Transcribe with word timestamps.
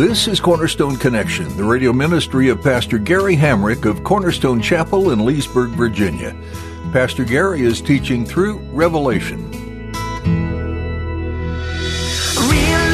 This 0.00 0.26
is 0.28 0.40
Cornerstone 0.40 0.96
Connection, 0.96 1.54
the 1.58 1.64
radio 1.64 1.92
ministry 1.92 2.48
of 2.48 2.62
Pastor 2.62 2.96
Gary 2.96 3.36
Hamrick 3.36 3.84
of 3.84 4.02
Cornerstone 4.02 4.62
Chapel 4.62 5.10
in 5.10 5.26
Leesburg, 5.26 5.72
Virginia. 5.72 6.34
Pastor 6.90 7.22
Gary 7.22 7.60
is 7.60 7.82
teaching 7.82 8.24
through 8.24 8.60
Revelation. 8.72 9.50
Real 9.50 9.92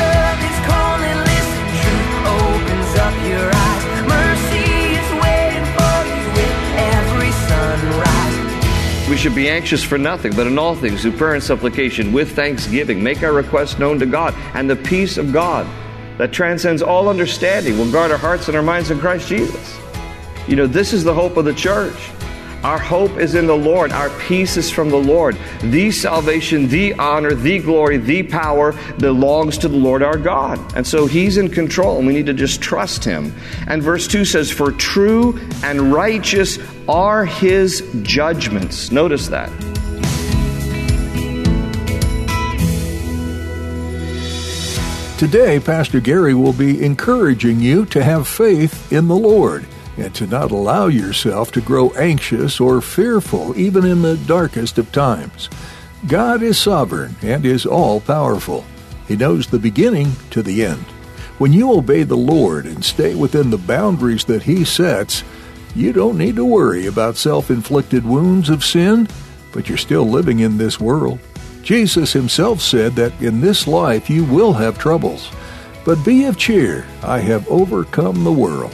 love 0.02 0.40
is 0.42 0.58
calling, 0.66 1.18
listen, 1.30 1.62
truth 1.78 2.26
opens 2.26 2.90
up 2.98 3.14
your 3.22 3.54
eyes. 3.54 3.84
Mercy 4.08 4.66
is 4.98 5.08
waiting 5.22 5.66
for 5.78 5.96
you 6.10 6.26
with 6.34 6.56
every 6.74 7.30
sunrise. 7.46 9.08
We 9.08 9.16
should 9.16 9.36
be 9.36 9.48
anxious 9.48 9.84
for 9.84 9.96
nothing, 9.96 10.34
but 10.34 10.48
in 10.48 10.58
all 10.58 10.74
things, 10.74 11.02
through 11.02 11.12
prayer 11.12 11.34
and 11.34 11.42
supplication, 11.44 12.12
with 12.12 12.34
thanksgiving, 12.34 13.00
make 13.00 13.22
our 13.22 13.32
requests 13.32 13.78
known 13.78 14.00
to 14.00 14.06
God, 14.06 14.34
and 14.54 14.68
the 14.68 14.74
peace 14.74 15.18
of 15.18 15.32
God 15.32 15.68
that 16.18 16.32
transcends 16.32 16.82
all 16.82 17.08
understanding 17.08 17.78
will 17.78 17.90
guard 17.90 18.10
our 18.10 18.18
hearts 18.18 18.48
and 18.48 18.56
our 18.56 18.62
minds 18.62 18.90
in 18.90 18.98
Christ 18.98 19.28
Jesus. 19.28 19.78
You 20.48 20.56
know, 20.56 20.66
this 20.66 20.92
is 20.92 21.04
the 21.04 21.14
hope 21.14 21.36
of 21.36 21.44
the 21.44 21.54
church. 21.54 21.96
Our 22.66 22.78
hope 22.78 23.18
is 23.18 23.34
in 23.34 23.46
the 23.46 23.56
Lord. 23.56 23.92
Our 23.92 24.10
peace 24.18 24.56
is 24.56 24.70
from 24.70 24.90
the 24.90 24.96
Lord. 24.96 25.36
The 25.60 25.90
salvation, 25.90 26.66
the 26.66 26.94
honor, 26.94 27.34
the 27.34 27.60
glory, 27.60 27.96
the 27.96 28.24
power 28.24 28.74
belongs 28.98 29.56
to 29.58 29.68
the 29.68 29.76
Lord 29.76 30.02
our 30.02 30.16
God. 30.16 30.58
And 30.74 30.84
so 30.84 31.06
He's 31.06 31.36
in 31.36 31.48
control, 31.48 31.98
and 31.98 32.06
we 32.06 32.12
need 32.12 32.26
to 32.26 32.34
just 32.34 32.60
trust 32.60 33.04
Him. 33.04 33.32
And 33.68 33.82
verse 33.82 34.08
2 34.08 34.24
says, 34.24 34.50
For 34.50 34.72
true 34.72 35.38
and 35.62 35.92
righteous 35.92 36.58
are 36.88 37.24
His 37.24 37.88
judgments. 38.02 38.90
Notice 38.90 39.28
that. 39.28 39.75
Today, 45.18 45.58
Pastor 45.58 45.98
Gary 45.98 46.34
will 46.34 46.52
be 46.52 46.84
encouraging 46.84 47.58
you 47.58 47.86
to 47.86 48.04
have 48.04 48.28
faith 48.28 48.92
in 48.92 49.08
the 49.08 49.16
Lord 49.16 49.66
and 49.96 50.14
to 50.14 50.26
not 50.26 50.50
allow 50.50 50.88
yourself 50.88 51.50
to 51.52 51.62
grow 51.62 51.88
anxious 51.92 52.60
or 52.60 52.82
fearful 52.82 53.58
even 53.58 53.86
in 53.86 54.02
the 54.02 54.18
darkest 54.18 54.76
of 54.76 54.92
times. 54.92 55.48
God 56.06 56.42
is 56.42 56.58
sovereign 56.58 57.16
and 57.22 57.46
is 57.46 57.64
all 57.64 58.02
powerful. 58.02 58.66
He 59.08 59.16
knows 59.16 59.46
the 59.46 59.58
beginning 59.58 60.12
to 60.32 60.42
the 60.42 60.66
end. 60.66 60.84
When 61.38 61.54
you 61.54 61.72
obey 61.72 62.02
the 62.02 62.14
Lord 62.14 62.66
and 62.66 62.84
stay 62.84 63.14
within 63.14 63.48
the 63.48 63.56
boundaries 63.56 64.26
that 64.26 64.42
He 64.42 64.66
sets, 64.66 65.24
you 65.74 65.94
don't 65.94 66.18
need 66.18 66.36
to 66.36 66.44
worry 66.44 66.84
about 66.84 67.16
self 67.16 67.50
inflicted 67.50 68.04
wounds 68.04 68.50
of 68.50 68.62
sin, 68.62 69.08
but 69.50 69.66
you're 69.66 69.78
still 69.78 70.06
living 70.06 70.40
in 70.40 70.58
this 70.58 70.78
world. 70.78 71.20
Jesus 71.66 72.12
himself 72.12 72.60
said 72.60 72.92
that 72.92 73.20
in 73.20 73.40
this 73.40 73.66
life 73.66 74.08
you 74.08 74.24
will 74.24 74.52
have 74.52 74.78
troubles, 74.78 75.32
but 75.84 76.04
be 76.04 76.26
of 76.26 76.38
cheer, 76.38 76.86
I 77.02 77.18
have 77.18 77.48
overcome 77.48 78.22
the 78.22 78.30
world. 78.30 78.72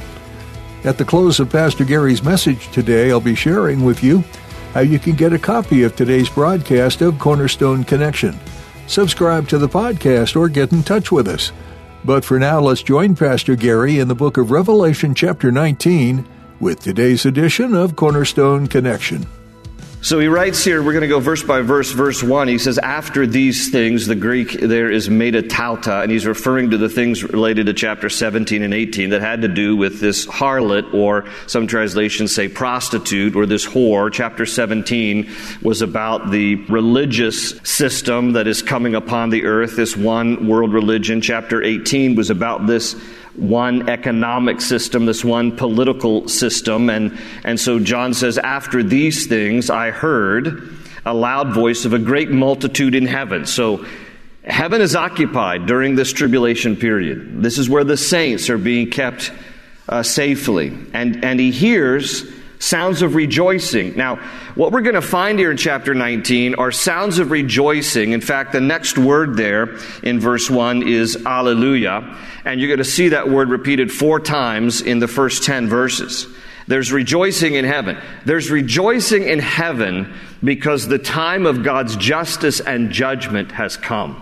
At 0.84 0.98
the 0.98 1.04
close 1.06 1.40
of 1.40 1.48
Pastor 1.48 1.86
Gary's 1.86 2.22
message 2.22 2.70
today, 2.70 3.10
I'll 3.10 3.18
be 3.18 3.34
sharing 3.34 3.82
with 3.82 4.04
you 4.04 4.22
how 4.74 4.80
you 4.80 4.98
can 4.98 5.16
get 5.16 5.32
a 5.32 5.38
copy 5.38 5.84
of 5.84 5.96
today's 5.96 6.28
broadcast 6.28 7.00
of 7.00 7.18
Cornerstone 7.18 7.82
Connection. 7.82 8.38
Subscribe 8.88 9.48
to 9.48 9.56
the 9.56 9.70
podcast 9.70 10.36
or 10.36 10.50
get 10.50 10.72
in 10.72 10.82
touch 10.82 11.10
with 11.10 11.28
us. 11.28 11.50
But 12.04 12.26
for 12.26 12.38
now, 12.38 12.60
let's 12.60 12.82
join 12.82 13.16
Pastor 13.16 13.56
Gary 13.56 14.00
in 14.00 14.08
the 14.08 14.14
book 14.14 14.36
of 14.36 14.50
Revelation, 14.50 15.14
chapter 15.14 15.50
19, 15.50 16.28
with 16.60 16.80
today's 16.80 17.24
edition 17.24 17.74
of 17.74 17.96
Cornerstone 17.96 18.66
Connection. 18.66 19.26
So 20.04 20.18
he 20.18 20.26
writes 20.26 20.64
here, 20.64 20.82
we're 20.82 20.94
going 20.94 21.02
to 21.02 21.08
go 21.08 21.20
verse 21.20 21.44
by 21.44 21.60
verse, 21.60 21.92
verse 21.92 22.24
1. 22.24 22.48
He 22.48 22.58
says, 22.58 22.76
After 22.76 23.24
these 23.24 23.70
things, 23.70 24.08
the 24.08 24.16
Greek 24.16 24.50
there 24.50 24.90
is 24.90 25.08
metatauta, 25.08 26.02
and 26.02 26.10
he's 26.10 26.26
referring 26.26 26.70
to 26.70 26.76
the 26.76 26.88
things 26.88 27.22
related 27.22 27.66
to 27.66 27.72
chapter 27.72 28.08
17 28.08 28.64
and 28.64 28.74
18 28.74 29.10
that 29.10 29.20
had 29.20 29.42
to 29.42 29.48
do 29.48 29.76
with 29.76 30.00
this 30.00 30.26
harlot, 30.26 30.92
or 30.92 31.26
some 31.46 31.68
translations 31.68 32.34
say 32.34 32.48
prostitute, 32.48 33.36
or 33.36 33.46
this 33.46 33.64
whore. 33.64 34.12
Chapter 34.12 34.44
17 34.44 35.30
was 35.62 35.82
about 35.82 36.32
the 36.32 36.56
religious 36.64 37.50
system 37.62 38.32
that 38.32 38.48
is 38.48 38.60
coming 38.60 38.96
upon 38.96 39.30
the 39.30 39.44
earth, 39.44 39.76
this 39.76 39.96
one 39.96 40.48
world 40.48 40.72
religion. 40.72 41.20
Chapter 41.20 41.62
18 41.62 42.16
was 42.16 42.28
about 42.28 42.66
this 42.66 43.00
one 43.36 43.88
economic 43.88 44.60
system, 44.60 45.06
this 45.06 45.24
one 45.24 45.56
political 45.56 46.28
system. 46.28 46.90
And, 46.90 47.18
and 47.44 47.58
so 47.58 47.78
John 47.78 48.14
says, 48.14 48.38
After 48.38 48.82
these 48.82 49.26
things 49.26 49.70
I 49.70 49.90
heard 49.90 50.76
a 51.04 51.14
loud 51.14 51.52
voice 51.52 51.84
of 51.84 51.92
a 51.92 51.98
great 51.98 52.30
multitude 52.30 52.94
in 52.94 53.06
heaven. 53.06 53.46
So 53.46 53.84
heaven 54.44 54.80
is 54.80 54.94
occupied 54.94 55.66
during 55.66 55.96
this 55.96 56.12
tribulation 56.12 56.76
period. 56.76 57.42
This 57.42 57.58
is 57.58 57.68
where 57.68 57.84
the 57.84 57.96
saints 57.96 58.50
are 58.50 58.58
being 58.58 58.90
kept 58.90 59.32
uh, 59.88 60.02
safely. 60.02 60.76
And, 60.92 61.24
and 61.24 61.40
he 61.40 61.50
hears 61.50 62.24
sounds 62.62 63.02
of 63.02 63.16
rejoicing. 63.16 63.96
Now, 63.96 64.16
what 64.54 64.70
we're 64.70 64.82
going 64.82 64.94
to 64.94 65.02
find 65.02 65.38
here 65.38 65.50
in 65.50 65.56
chapter 65.56 65.94
19 65.94 66.54
are 66.54 66.70
sounds 66.70 67.18
of 67.18 67.32
rejoicing. 67.32 68.12
In 68.12 68.20
fact, 68.20 68.52
the 68.52 68.60
next 68.60 68.96
word 68.96 69.36
there 69.36 69.76
in 70.02 70.20
verse 70.20 70.48
1 70.48 70.86
is 70.86 71.26
alleluia. 71.26 72.16
And 72.44 72.60
you're 72.60 72.68
going 72.68 72.78
to 72.78 72.84
see 72.84 73.08
that 73.08 73.28
word 73.28 73.50
repeated 73.50 73.90
four 73.90 74.20
times 74.20 74.80
in 74.80 75.00
the 75.00 75.08
first 75.08 75.42
10 75.42 75.68
verses. 75.68 76.28
There's 76.68 76.92
rejoicing 76.92 77.54
in 77.54 77.64
heaven. 77.64 77.98
There's 78.24 78.48
rejoicing 78.48 79.24
in 79.24 79.40
heaven 79.40 80.14
because 80.44 80.86
the 80.86 80.98
time 80.98 81.46
of 81.46 81.64
God's 81.64 81.96
justice 81.96 82.60
and 82.60 82.92
judgment 82.92 83.50
has 83.50 83.76
come. 83.76 84.20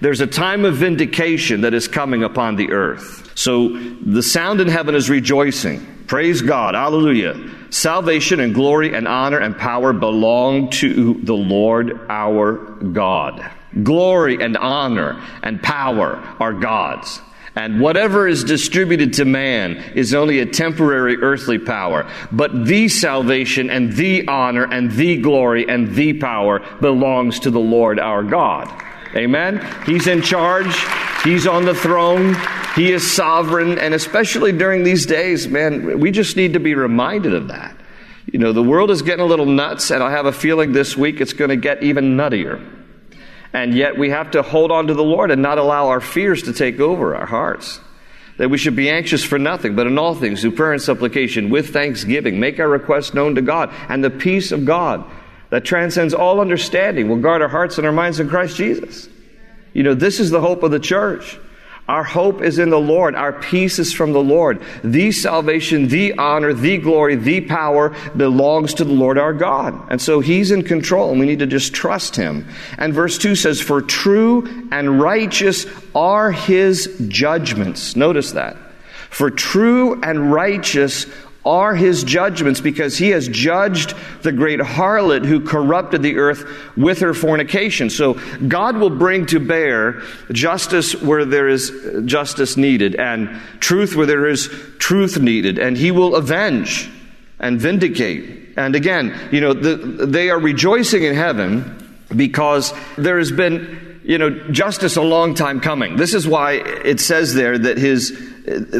There's 0.00 0.20
a 0.20 0.26
time 0.26 0.66
of 0.66 0.76
vindication 0.76 1.62
that 1.62 1.72
is 1.72 1.88
coming 1.88 2.22
upon 2.22 2.56
the 2.56 2.72
earth. 2.72 3.32
So 3.34 3.70
the 3.70 4.22
sound 4.22 4.60
in 4.60 4.68
heaven 4.68 4.94
is 4.94 5.08
rejoicing. 5.08 5.86
Praise 6.12 6.42
God. 6.42 6.74
Hallelujah. 6.74 7.42
Salvation 7.70 8.40
and 8.40 8.52
glory 8.52 8.94
and 8.94 9.08
honor 9.08 9.38
and 9.38 9.56
power 9.56 9.94
belong 9.94 10.68
to 10.68 11.14
the 11.14 11.32
Lord 11.32 11.98
our 12.10 12.56
God. 12.92 13.50
Glory 13.82 14.36
and 14.44 14.58
honor 14.58 15.18
and 15.42 15.62
power 15.62 16.16
are 16.38 16.52
God's. 16.52 17.18
And 17.56 17.80
whatever 17.80 18.28
is 18.28 18.44
distributed 18.44 19.14
to 19.14 19.24
man 19.24 19.76
is 19.94 20.12
only 20.12 20.40
a 20.40 20.44
temporary 20.44 21.16
earthly 21.16 21.58
power. 21.58 22.06
But 22.30 22.66
the 22.66 22.88
salvation 22.88 23.70
and 23.70 23.94
the 23.94 24.28
honor 24.28 24.70
and 24.70 24.92
the 24.92 25.16
glory 25.16 25.66
and 25.66 25.94
the 25.94 26.12
power 26.12 26.60
belongs 26.82 27.40
to 27.40 27.50
the 27.50 27.58
Lord 27.58 27.98
our 27.98 28.22
God. 28.22 28.68
Amen? 29.14 29.66
He's 29.84 30.06
in 30.06 30.22
charge. 30.22 30.74
He's 31.24 31.46
on 31.46 31.64
the 31.64 31.74
throne. 31.74 32.36
He 32.74 32.92
is 32.92 33.10
sovereign. 33.10 33.78
And 33.78 33.94
especially 33.94 34.52
during 34.52 34.84
these 34.84 35.06
days, 35.06 35.46
man, 35.46 36.00
we 36.00 36.10
just 36.10 36.36
need 36.36 36.54
to 36.54 36.60
be 36.60 36.74
reminded 36.74 37.34
of 37.34 37.48
that. 37.48 37.76
You 38.32 38.38
know, 38.38 38.52
the 38.52 38.62
world 38.62 38.90
is 38.90 39.02
getting 39.02 39.24
a 39.24 39.26
little 39.26 39.46
nuts, 39.46 39.90
and 39.90 40.02
I 40.02 40.10
have 40.12 40.26
a 40.26 40.32
feeling 40.32 40.72
this 40.72 40.96
week 40.96 41.20
it's 41.20 41.32
going 41.32 41.50
to 41.50 41.56
get 41.56 41.82
even 41.82 42.16
nuttier. 42.16 42.64
And 43.52 43.74
yet 43.74 43.98
we 43.98 44.10
have 44.10 44.30
to 44.30 44.42
hold 44.42 44.70
on 44.70 44.86
to 44.86 44.94
the 44.94 45.04
Lord 45.04 45.30
and 45.30 45.42
not 45.42 45.58
allow 45.58 45.88
our 45.88 46.00
fears 46.00 46.42
to 46.44 46.52
take 46.52 46.80
over 46.80 47.14
our 47.14 47.26
hearts. 47.26 47.80
That 48.38 48.48
we 48.48 48.56
should 48.56 48.74
be 48.74 48.88
anxious 48.88 49.22
for 49.22 49.38
nothing, 49.38 49.76
but 49.76 49.86
in 49.86 49.98
all 49.98 50.14
things, 50.14 50.40
through 50.40 50.52
prayer 50.52 50.72
and 50.72 50.80
supplication, 50.80 51.50
with 51.50 51.70
thanksgiving, 51.70 52.40
make 52.40 52.58
our 52.58 52.68
requests 52.68 53.12
known 53.12 53.34
to 53.34 53.42
God. 53.42 53.70
And 53.90 54.02
the 54.02 54.08
peace 54.08 54.52
of 54.52 54.64
God 54.64 55.04
that 55.52 55.66
transcends 55.66 56.14
all 56.14 56.40
understanding 56.40 57.10
will 57.10 57.18
guard 57.18 57.42
our 57.42 57.48
hearts 57.48 57.76
and 57.76 57.86
our 57.86 57.92
minds 57.92 58.18
in 58.18 58.26
Christ 58.26 58.56
Jesus. 58.56 59.06
You 59.74 59.82
know, 59.82 59.92
this 59.92 60.18
is 60.18 60.30
the 60.30 60.40
hope 60.40 60.62
of 60.62 60.70
the 60.70 60.80
church. 60.80 61.38
Our 61.86 62.04
hope 62.04 62.40
is 62.40 62.58
in 62.58 62.70
the 62.70 62.80
Lord. 62.80 63.14
Our 63.14 63.34
peace 63.34 63.78
is 63.78 63.92
from 63.92 64.14
the 64.14 64.22
Lord. 64.22 64.62
The 64.82 65.12
salvation, 65.12 65.88
the 65.88 66.16
honor, 66.16 66.54
the 66.54 66.78
glory, 66.78 67.16
the 67.16 67.42
power 67.42 67.94
belongs 68.16 68.72
to 68.74 68.84
the 68.84 68.94
Lord 68.94 69.18
our 69.18 69.34
God. 69.34 69.78
And 69.90 70.00
so 70.00 70.20
He's 70.20 70.52
in 70.52 70.62
control 70.62 71.10
and 71.10 71.20
we 71.20 71.26
need 71.26 71.40
to 71.40 71.46
just 71.46 71.74
trust 71.74 72.16
Him. 72.16 72.48
And 72.78 72.94
verse 72.94 73.18
2 73.18 73.34
says, 73.34 73.60
For 73.60 73.82
true 73.82 74.68
and 74.72 75.02
righteous 75.02 75.66
are 75.94 76.32
His 76.32 76.96
judgments. 77.08 77.94
Notice 77.94 78.32
that. 78.32 78.56
For 79.10 79.30
true 79.30 80.00
and 80.00 80.32
righteous 80.32 81.04
are 81.44 81.74
his 81.74 82.04
judgments 82.04 82.60
because 82.60 82.96
he 82.96 83.10
has 83.10 83.26
judged 83.28 83.94
the 84.22 84.32
great 84.32 84.60
harlot 84.60 85.24
who 85.24 85.40
corrupted 85.40 86.02
the 86.02 86.16
earth 86.16 86.44
with 86.76 87.00
her 87.00 87.14
fornication. 87.14 87.90
So 87.90 88.14
God 88.46 88.76
will 88.76 88.90
bring 88.90 89.26
to 89.26 89.40
bear 89.40 90.02
justice 90.30 90.94
where 91.02 91.24
there 91.24 91.48
is 91.48 91.72
justice 92.04 92.56
needed 92.56 92.94
and 92.94 93.40
truth 93.60 93.96
where 93.96 94.06
there 94.06 94.28
is 94.28 94.48
truth 94.78 95.18
needed, 95.18 95.58
and 95.58 95.76
he 95.76 95.90
will 95.90 96.14
avenge 96.14 96.90
and 97.40 97.60
vindicate. 97.60 98.56
And 98.56 98.76
again, 98.76 99.18
you 99.32 99.40
know, 99.40 99.52
the, 99.52 100.06
they 100.06 100.30
are 100.30 100.38
rejoicing 100.38 101.02
in 101.02 101.14
heaven 101.14 101.78
because 102.14 102.72
there 102.96 103.18
has 103.18 103.32
been 103.32 103.92
you 104.04 104.18
know, 104.18 104.30
justice 104.50 104.96
a 104.96 105.02
long 105.02 105.34
time 105.34 105.60
coming. 105.60 105.96
This 105.96 106.14
is 106.14 106.26
why 106.26 106.54
it 106.54 106.98
says 107.00 107.34
there 107.34 107.56
that 107.56 107.78
his, 107.78 108.31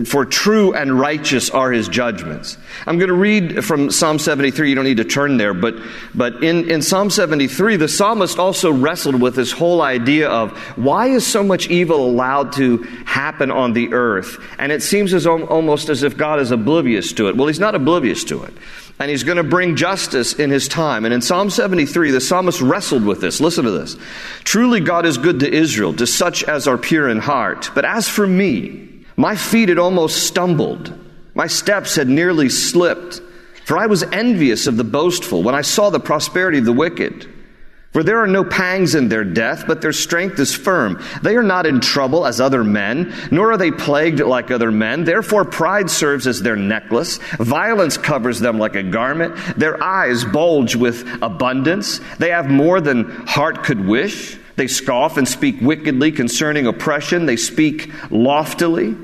for 0.07 0.25
true 0.25 0.75
and 0.75 0.99
righteous 0.99 1.49
are 1.51 1.71
his 1.71 1.87
judgments. 1.87 2.59
I'm 2.85 2.99
going 2.99 3.09
to 3.09 3.15
read 3.15 3.65
from 3.65 3.93
Psalm 3.93 4.19
73. 4.19 4.69
You 4.69 4.75
don't 4.75 4.85
need 4.85 4.97
to 4.97 5.05
turn 5.05 5.37
there, 5.37 5.55
but, 5.55 5.77
but 6.15 6.43
in, 6.43 6.69
in 6.69 6.83
Psalm 6.83 7.11
73, 7.11 7.77
the 7.77 7.87
psalmist 7.87 8.41
also 8.41 8.73
wrestled 8.73 9.21
with 9.21 9.37
this 9.37 9.53
whole 9.53 9.81
idea 9.81 10.29
of 10.29 10.57
why 10.77 11.09
is 11.09 11.25
so 11.25 11.45
much 11.45 11.69
evil 11.69 12.05
allowed 12.05 12.53
to 12.55 12.79
happen 13.07 13.53
on 13.53 13.73
the 13.73 13.93
earth? 13.93 14.43
And 14.59 14.73
it 14.73 14.83
seems 14.83 15.15
as 15.15 15.27
almost 15.27 15.89
as 15.89 16.03
if 16.03 16.17
God 16.17 16.41
is 16.41 16.51
oblivious 16.51 17.13
to 17.15 17.29
it. 17.29 17.37
Well, 17.37 17.47
he's 17.47 17.61
not 17.61 17.77
oblivious 17.77 18.25
to 18.25 18.43
it 18.43 18.55
and 18.99 19.11
he's 19.11 19.25
going 19.25 19.37
to 19.37 19.43
bring 19.43 19.75
justice 19.75 20.35
in 20.35 20.51
his 20.51 20.69
time. 20.69 21.05
And 21.05 21.13
in 21.13 21.23
Psalm 21.23 21.51
73, 21.51 22.13
the 22.13 22.21
psalmist 22.21 22.61
wrestled 22.61 23.05
with 23.05 23.21
this. 23.21 23.41
Listen 23.41 23.65
to 23.65 23.71
this. 23.73 23.97
Truly, 24.45 24.79
God 24.79 25.07
is 25.07 25.19
good 25.19 25.41
to 25.41 25.53
Israel, 25.53 25.93
to 25.95 26.07
such 26.07 26.45
as 26.45 26.69
are 26.69 26.79
pure 26.79 27.09
in 27.09 27.19
heart. 27.19 27.71
But 27.75 27.85
as 27.85 28.09
for 28.09 28.27
me, 28.27 28.92
my 29.17 29.37
feet 29.37 29.69
had 29.69 29.79
almost 29.79 30.27
stumbled, 30.27 30.99
my 31.35 31.47
steps 31.47 31.97
had 31.97 32.09
nearly 32.09 32.49
slipped. 32.49 33.21
For 33.65 33.79
I 33.79 33.87
was 33.87 34.03
envious 34.03 34.67
of 34.67 34.77
the 34.77 34.85
boastful 34.85 35.43
when 35.43 35.55
I 35.55 35.63
saw 35.63 35.91
the 35.91 36.01
prosperity 36.01 36.59
of 36.59 36.65
the 36.65 36.73
wicked. 36.73 37.29
For 37.93 38.03
there 38.03 38.23
are 38.23 38.27
no 38.27 38.43
pangs 38.43 38.95
in 38.95 39.11
their 39.11 39.23
death, 39.23 39.65
but 39.67 39.83
their 39.83 39.93
strength 39.93 40.39
is 40.39 40.55
firm. 40.55 41.03
They 41.23 41.37
are 41.37 41.43
not 41.43 41.67
in 41.67 41.81
trouble 41.81 42.27
as 42.27 42.41
other 42.41 42.65
men, 42.65 43.15
nor 43.31 43.53
are 43.53 43.59
they 43.59 43.71
plagued 43.71 44.21
like 44.21 44.51
other 44.51 44.71
men. 44.71 45.05
Therefore, 45.05 45.45
pride 45.45 45.91
serves 45.91 46.27
as 46.27 46.41
their 46.41 46.57
necklace. 46.57 47.19
Violence 47.39 47.99
covers 47.99 48.41
them 48.41 48.59
like 48.59 48.77
a 48.77 48.83
garment. 48.83 49.37
Their 49.59 49.83
eyes 49.83 50.25
bulge 50.25 50.75
with 50.75 51.07
abundance. 51.21 52.01
They 52.19 52.31
have 52.31 52.49
more 52.49 52.81
than 52.81 53.11
heart 53.27 53.63
could 53.63 53.87
wish. 53.87 54.39
They 54.57 54.67
scoff 54.67 55.17
and 55.17 55.27
speak 55.27 55.61
wickedly 55.61 56.13
concerning 56.13 56.67
oppression. 56.67 57.27
They 57.27 57.37
speak 57.37 57.91
loftily. 58.11 58.95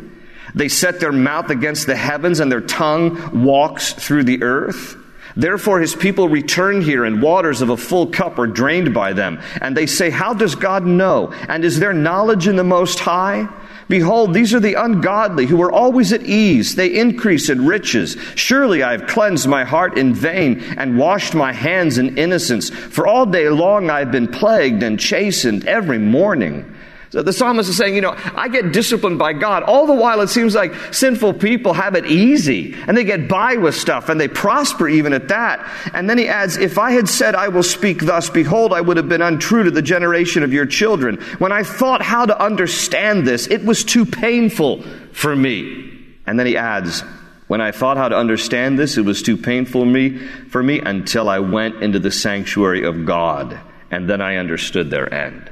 They 0.55 0.69
set 0.69 1.01
their 1.01 1.13
mouth 1.13 1.51
against 1.51 1.87
the 1.87 1.97
heavens, 1.97 2.41
and 2.41 2.51
their 2.51 2.61
tongue 2.61 3.45
walks 3.45 3.93
through 3.93 4.25
the 4.25 4.43
earth. 4.43 4.97
Therefore, 5.37 5.81
his 5.81 5.95
people 5.95 6.29
return 6.29 6.83
here, 6.83 7.05
and 7.05 7.23
waters 7.23 7.63
of 7.63 7.71
a 7.71 7.77
full 7.77 8.09
cup 8.09 8.39
are 8.39 8.47
drained 8.47 8.93
by 8.93 9.13
them. 9.13 9.41
And 9.61 9.77
they 9.77 9.87
say, 9.87 10.11
How 10.11 10.35
does 10.35 10.55
God 10.55 10.85
know? 10.85 11.33
And 11.49 11.65
is 11.65 11.79
there 11.79 11.93
knowledge 11.93 12.49
in 12.49 12.57
the 12.57 12.65
Most 12.65 12.99
High? 12.99 13.49
Behold, 13.89 14.35
these 14.35 14.53
are 14.53 14.61
the 14.61 14.75
ungodly 14.75 15.47
who 15.47 15.63
are 15.63 15.73
always 15.73 16.13
at 16.13 16.23
ease. 16.23 16.75
They 16.75 16.99
increase 16.99 17.49
in 17.49 17.67
riches. 17.67 18.17
Surely 18.35 18.83
I 18.83 18.93
have 18.93 19.07
cleansed 19.07 19.49
my 19.49 19.65
heart 19.65 19.97
in 19.97 20.15
vain 20.15 20.61
and 20.77 20.99
washed 20.99 21.35
my 21.35 21.53
hands 21.53 21.97
in 21.97 22.19
innocence. 22.19 22.69
For 22.69 23.07
all 23.07 23.25
day 23.25 23.49
long 23.49 23.89
I 23.89 24.01
have 24.01 24.13
been 24.13 24.29
plagued 24.29 24.83
and 24.83 25.01
chastened 25.01 25.67
every 25.67 25.99
morning. 25.99 26.71
So 27.11 27.23
the 27.23 27.33
psalmist 27.33 27.71
is 27.71 27.77
saying, 27.77 27.95
you 27.95 28.03
know, 28.03 28.15
I 28.17 28.49
get 28.49 28.73
disciplined 28.73 29.19
by 29.19 29.33
God. 29.33 29.63
All 29.63 29.87
the 29.87 29.95
while 29.95 30.21
it 30.21 30.29
seems 30.29 30.55
like 30.55 30.75
sinful 30.93 31.35
people 31.35 31.73
have 31.73 31.95
it 31.95 32.05
easy 32.05 32.75
and 32.87 32.95
they 32.95 33.05
get 33.05 33.29
by 33.29 33.57
with 33.57 33.75
stuff 33.75 34.11
and 34.11 34.21
they 34.21 34.29
prosper 34.29 34.87
even 34.89 35.15
at 35.15 35.29
that. 35.29 35.67
And 35.95 36.09
then 36.09 36.19
he 36.19 36.29
adds, 36.29 36.59
if 36.59 36.77
I 36.77 36.91
had 36.91 37.09
said 37.09 37.35
I 37.35 37.49
will 37.49 37.63
speak 37.63 38.03
thus, 38.03 38.29
behold, 38.29 38.75
I 38.75 38.83
would 38.83 38.99
have 38.99 39.09
been 39.09 39.23
untrue 39.23 39.65
to 39.65 39.71
the 39.71 39.81
generation 39.81 40.43
of 40.43 40.53
your 40.53 40.67
children. 40.67 41.17
When 41.39 41.51
I 41.51 41.63
thought 41.63 42.03
how 42.03 42.27
to 42.27 42.39
understand 42.39 43.27
this, 43.27 43.47
it 43.47 43.65
was 43.65 43.85
too 43.85 44.05
painful 44.05 44.83
for 45.13 45.35
me. 45.35 45.91
And 46.27 46.39
then 46.39 46.47
he 46.47 46.59
adds, 46.59 47.03
when 47.47 47.63
I 47.63 47.73
thought 47.73 47.97
how 47.97 48.11
to 48.11 48.17
understand 48.17 48.79
this, 48.79 48.99
it 48.99 49.07
was 49.07 49.23
too 49.23 49.39
painful 49.39 49.87
me, 49.87 50.19
for 50.19 50.63
me 50.63 50.81
until 50.81 51.31
I 51.31 51.39
went 51.39 51.83
into 51.83 51.99
the 51.99 52.11
sanctuary 52.11 52.85
of 52.85 53.07
God. 53.07 53.59
And 53.91 54.11
then 54.11 54.21
I 54.21 54.37
understood 54.37 54.91
their 54.91 55.13
end. 55.13 55.51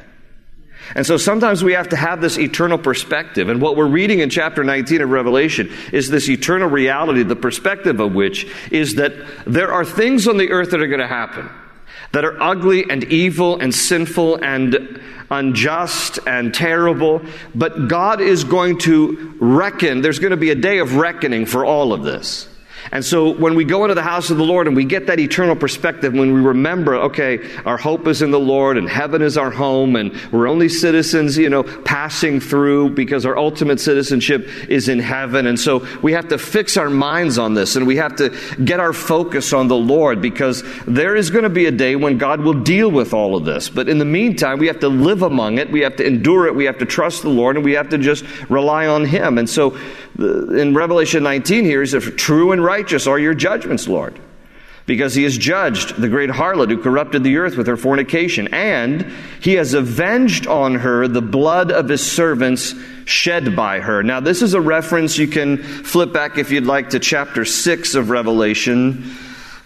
And 0.94 1.06
so 1.06 1.16
sometimes 1.16 1.64
we 1.64 1.72
have 1.72 1.88
to 1.90 1.96
have 1.96 2.20
this 2.20 2.38
eternal 2.38 2.78
perspective. 2.78 3.48
And 3.48 3.60
what 3.60 3.76
we're 3.76 3.86
reading 3.86 4.20
in 4.20 4.30
chapter 4.30 4.62
19 4.62 5.02
of 5.02 5.10
Revelation 5.10 5.72
is 5.92 6.08
this 6.08 6.28
eternal 6.28 6.68
reality, 6.68 7.22
the 7.22 7.36
perspective 7.36 8.00
of 8.00 8.14
which 8.14 8.46
is 8.70 8.94
that 8.94 9.12
there 9.46 9.72
are 9.72 9.84
things 9.84 10.28
on 10.28 10.36
the 10.36 10.50
earth 10.50 10.70
that 10.70 10.80
are 10.80 10.86
going 10.86 11.00
to 11.00 11.06
happen 11.06 11.48
that 12.12 12.24
are 12.24 12.40
ugly 12.40 12.88
and 12.88 13.04
evil 13.04 13.60
and 13.60 13.74
sinful 13.74 14.36
and 14.36 15.00
unjust 15.30 16.18
and 16.26 16.54
terrible. 16.54 17.20
But 17.54 17.88
God 17.88 18.20
is 18.20 18.44
going 18.44 18.78
to 18.80 19.34
reckon, 19.40 20.00
there's 20.00 20.18
going 20.18 20.30
to 20.30 20.36
be 20.36 20.50
a 20.50 20.54
day 20.54 20.78
of 20.78 20.96
reckoning 20.96 21.46
for 21.46 21.64
all 21.64 21.92
of 21.92 22.04
this. 22.04 22.48
And 22.92 23.04
so 23.04 23.32
when 23.32 23.54
we 23.54 23.64
go 23.64 23.84
into 23.84 23.94
the 23.94 24.02
house 24.02 24.30
of 24.30 24.36
the 24.36 24.44
Lord 24.44 24.66
and 24.66 24.76
we 24.76 24.84
get 24.84 25.06
that 25.06 25.18
eternal 25.18 25.56
perspective, 25.56 26.12
when 26.12 26.32
we 26.32 26.40
remember, 26.40 26.94
okay, 26.94 27.40
our 27.64 27.76
hope 27.76 28.06
is 28.06 28.22
in 28.22 28.30
the 28.30 28.40
Lord 28.40 28.76
and 28.76 28.88
heaven 28.88 29.22
is 29.22 29.36
our 29.36 29.50
home 29.50 29.96
and 29.96 30.14
we're 30.32 30.48
only 30.48 30.68
citizens, 30.68 31.36
you 31.36 31.50
know, 31.50 31.62
passing 31.62 32.40
through 32.40 32.90
because 32.90 33.26
our 33.26 33.36
ultimate 33.36 33.80
citizenship 33.80 34.48
is 34.68 34.88
in 34.88 34.98
heaven. 34.98 35.46
And 35.46 35.58
so 35.58 35.86
we 36.02 36.12
have 36.12 36.28
to 36.28 36.38
fix 36.38 36.76
our 36.76 36.90
minds 36.90 37.38
on 37.38 37.54
this 37.54 37.76
and 37.76 37.86
we 37.86 37.96
have 37.96 38.16
to 38.16 38.36
get 38.64 38.80
our 38.80 38.92
focus 38.92 39.52
on 39.52 39.68
the 39.68 39.76
Lord 39.76 40.20
because 40.20 40.62
there 40.86 41.16
is 41.16 41.30
going 41.30 41.44
to 41.44 41.50
be 41.50 41.66
a 41.66 41.72
day 41.72 41.96
when 41.96 42.18
God 42.18 42.40
will 42.40 42.60
deal 42.62 42.90
with 42.90 43.12
all 43.12 43.36
of 43.36 43.44
this. 43.44 43.68
But 43.68 43.88
in 43.88 43.98
the 43.98 44.04
meantime, 44.04 44.58
we 44.58 44.66
have 44.68 44.80
to 44.80 44.88
live 44.88 45.22
among 45.22 45.58
it. 45.58 45.70
We 45.70 45.80
have 45.80 45.96
to 45.96 46.06
endure 46.06 46.46
it. 46.46 46.54
We 46.54 46.64
have 46.64 46.78
to 46.78 46.86
trust 46.86 47.22
the 47.22 47.30
Lord 47.30 47.56
and 47.56 47.64
we 47.64 47.72
have 47.72 47.88
to 47.90 47.98
just 47.98 48.24
rely 48.48 48.86
on 48.86 49.04
Him. 49.04 49.38
And 49.38 49.48
so 49.48 49.76
in 50.18 50.74
Revelation 50.74 51.22
19 51.22 51.64
here, 51.64 51.80
he 51.82 51.86
says, 51.86 52.10
True 52.16 52.52
and 52.52 52.64
righteous 52.64 53.06
are 53.06 53.18
your 53.18 53.34
judgments, 53.34 53.86
Lord. 53.86 54.18
Because 54.86 55.14
he 55.14 55.24
has 55.24 55.36
judged 55.36 55.96
the 55.96 56.08
great 56.08 56.30
harlot 56.30 56.70
who 56.70 56.80
corrupted 56.80 57.24
the 57.24 57.38
earth 57.38 57.56
with 57.56 57.66
her 57.66 57.76
fornication, 57.76 58.48
and 58.48 59.12
he 59.40 59.54
has 59.54 59.74
avenged 59.74 60.46
on 60.46 60.76
her 60.76 61.08
the 61.08 61.20
blood 61.20 61.72
of 61.72 61.88
his 61.88 62.08
servants 62.08 62.72
shed 63.04 63.56
by 63.56 63.80
her. 63.80 64.04
Now, 64.04 64.20
this 64.20 64.42
is 64.42 64.54
a 64.54 64.60
reference 64.60 65.18
you 65.18 65.26
can 65.26 65.58
flip 65.58 66.12
back 66.12 66.38
if 66.38 66.52
you'd 66.52 66.66
like 66.66 66.90
to 66.90 67.00
chapter 67.00 67.44
6 67.44 67.94
of 67.96 68.10
Revelation. 68.10 69.16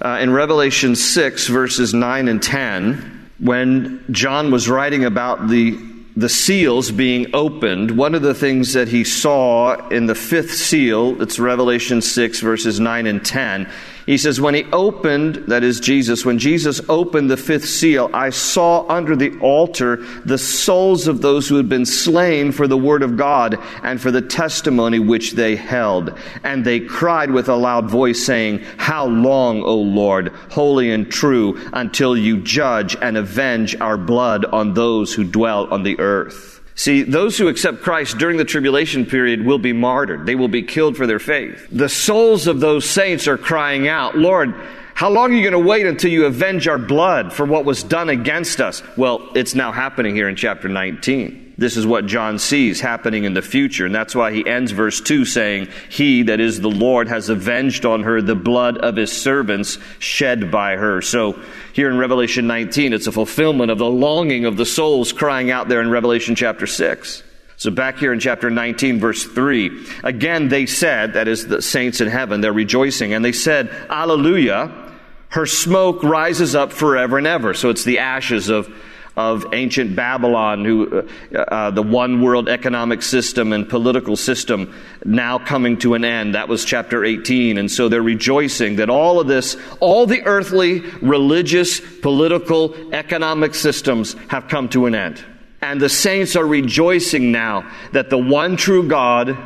Uh, 0.03 0.19
in 0.23 0.33
Revelation 0.33 0.97
6, 0.97 1.47
verses 1.49 1.93
9 1.93 2.29
and 2.29 2.43
10, 2.43 3.31
when 3.39 4.03
John 4.11 4.51
was 4.51 4.67
writing 4.67 5.05
about 5.05 5.49
the 5.49 5.90
the 6.17 6.29
seals 6.29 6.91
being 6.91 7.27
opened, 7.35 7.93
one 7.93 8.15
of 8.15 8.23
the 8.23 8.35
things 8.35 8.73
that 8.73 8.89
he 8.89 9.05
saw 9.05 9.89
in 9.89 10.07
the 10.07 10.15
fifth 10.15 10.55
seal, 10.55 11.21
it's 11.23 11.39
Revelation 11.39 12.03
6, 12.03 12.41
verses 12.41 12.81
9 12.81 13.07
and 13.07 13.25
10, 13.25 13.71
he 14.11 14.19
says, 14.19 14.41
When 14.41 14.55
he 14.55 14.65
opened, 14.73 15.37
that 15.47 15.63
is 15.63 15.79
Jesus, 15.79 16.25
when 16.25 16.41
Jesus 16.41 16.81
opened 16.89 17.31
the 17.31 17.37
fifth 17.37 17.69
seal, 17.69 18.11
I 18.13 18.31
saw 18.31 18.85
under 18.89 19.15
the 19.15 19.39
altar 19.39 19.99
the 20.25 20.37
souls 20.37 21.07
of 21.07 21.23
those 21.23 21.47
who 21.47 21.57
had 21.57 21.69
been 21.69 21.87
slain 21.87 22.51
for 22.51 22.67
the 22.67 22.77
word 22.77 23.05
of 23.05 23.17
God 23.17 23.57
and 23.85 24.01
for 24.01 24.11
the 24.11 24.21
testimony 24.21 24.99
which 24.99 25.35
they 25.35 25.55
held. 25.55 26.19
And 26.43 26.65
they 26.65 26.81
cried 26.81 27.31
with 27.31 27.49
a 27.49 27.55
loud 27.55 27.89
voice, 27.89 28.27
saying, 28.27 28.65
How 28.79 29.07
long, 29.07 29.63
O 29.63 29.77
Lord, 29.77 30.31
holy 30.51 30.91
and 30.91 31.09
true, 31.09 31.61
until 31.73 32.17
you 32.17 32.41
judge 32.41 32.97
and 33.01 33.17
avenge 33.17 33.77
our 33.81 33.97
blood 33.97 34.45
on 34.45 34.75
those 34.75 35.15
who 35.15 35.23
dwell 35.23 35.73
on 35.73 35.85
the 35.85 36.01
earth? 36.01 36.50
See, 36.81 37.03
those 37.03 37.37
who 37.37 37.49
accept 37.49 37.83
Christ 37.83 38.17
during 38.17 38.39
the 38.39 38.45
tribulation 38.47 39.05
period 39.05 39.45
will 39.45 39.59
be 39.59 39.75
martyred. 39.75 40.25
They 40.25 40.35
will 40.35 40.49
be 40.49 40.63
killed 40.63 40.97
for 40.97 41.07
their 41.07 41.19
faith. 41.19 41.69
The 41.71 41.91
souls 41.91 42.47
of 42.47 42.61
those 42.61 42.89
saints 42.89 43.29
are 43.29 43.37
crying 43.37 43.87
out, 43.87 44.17
Lord, 44.17 44.55
how 44.95 45.11
long 45.11 45.31
are 45.31 45.35
you 45.35 45.43
going 45.43 45.63
to 45.63 45.69
wait 45.69 45.85
until 45.85 46.11
you 46.11 46.25
avenge 46.25 46.67
our 46.69 46.79
blood 46.79 47.35
for 47.35 47.45
what 47.45 47.67
was 47.67 47.83
done 47.83 48.09
against 48.09 48.63
us? 48.63 48.83
Well, 48.97 49.29
it's 49.35 49.55
now 49.55 49.73
happening 49.73 50.15
here 50.15 50.27
in 50.27 50.37
chapter 50.37 50.71
19. 50.71 51.50
This 51.61 51.77
is 51.77 51.87
what 51.87 52.07
John 52.07 52.39
sees 52.39 52.81
happening 52.81 53.25
in 53.25 53.35
the 53.35 53.43
future. 53.43 53.85
And 53.85 53.95
that's 53.95 54.15
why 54.15 54.33
he 54.33 54.49
ends 54.49 54.73
verse 54.73 54.99
2 54.99 55.27
saying, 55.27 55.69
He, 55.91 56.23
that 56.23 56.41
is 56.41 56.59
the 56.59 56.71
Lord, 56.71 57.07
has 57.09 57.29
avenged 57.29 57.85
on 57.85 58.05
her 58.05 58.23
the 58.23 58.35
blood 58.35 58.79
of 58.79 58.97
his 58.97 59.13
servants 59.13 59.77
shed 59.99 60.51
by 60.51 60.77
her. 60.77 61.03
So 61.03 61.39
here 61.75 61.91
in 61.91 61.99
Revelation 61.99 62.47
19, 62.47 62.95
it's 62.95 63.07
a 63.07 63.13
fulfillment 63.13 63.71
of 63.71 63.77
the 63.77 63.91
longing 63.91 64.47
of 64.47 64.57
the 64.57 64.65
souls 64.65 65.13
crying 65.13 65.51
out 65.51 65.69
there 65.69 65.83
in 65.83 65.91
Revelation 65.91 66.35
chapter 66.35 66.67
6. 66.67 67.23
So 67.59 67.71
back 67.71 67.99
here 67.99 68.15
in 68.15 68.21
chapter 68.21 68.49
19, 68.49 68.99
verse 68.99 69.27
3, 69.27 69.87
again 70.03 70.49
they 70.49 70.65
said, 70.65 71.13
that 71.13 71.29
is 71.29 71.47
the 71.47 71.61
saints 71.61 72.01
in 72.01 72.09
heaven, 72.09 72.41
they're 72.41 72.55
rejoicing, 72.55 73.13
and 73.13 73.23
they 73.23 73.33
said, 73.33 73.69
Alleluia, 73.91 74.95
her 75.29 75.45
smoke 75.45 76.03
rises 76.03 76.55
up 76.55 76.73
forever 76.73 77.19
and 77.19 77.27
ever. 77.27 77.53
So 77.53 77.69
it's 77.69 77.85
the 77.85 77.99
ashes 77.99 78.49
of 78.49 78.75
of 79.17 79.47
ancient 79.53 79.97
Babylon, 79.97 80.65
who, 80.65 81.07
uh, 81.35 81.39
uh, 81.39 81.71
the 81.71 81.83
one 81.83 82.23
world 82.23 82.49
economic 82.49 83.03
system 83.03 83.53
and 83.53 83.69
political 83.69 84.17
system 84.17 84.75
now 85.05 85.39
coming 85.39 85.77
to 85.79 85.95
an 85.95 86.05
end. 86.05 86.35
That 86.35 86.49
was 86.49 86.65
chapter 86.65 87.05
18. 87.05 87.59
And 87.59 87.71
so 87.71 87.89
they're 87.89 88.03
rejoicing 88.03 88.77
that 88.77 88.91
all 88.91 89.21
of 89.21 89.27
this, 89.27 89.57
all 89.81 90.07
the 90.07 90.23
earthly, 90.23 90.81
religious, 91.03 91.81
political, 92.01 92.75
economic 92.95 93.55
systems 93.55 94.15
have 94.29 94.49
come 94.49 94.69
to 94.71 94.87
an 94.87 94.95
end. 94.95 95.25
And 95.63 95.81
the 95.81 95.89
saints 95.89 96.37
are 96.37 96.47
rejoicing 96.47 97.33
now 97.33 97.71
that 97.93 98.11
the 98.11 98.19
one 98.19 98.57
true 98.57 98.89
God 98.89 99.37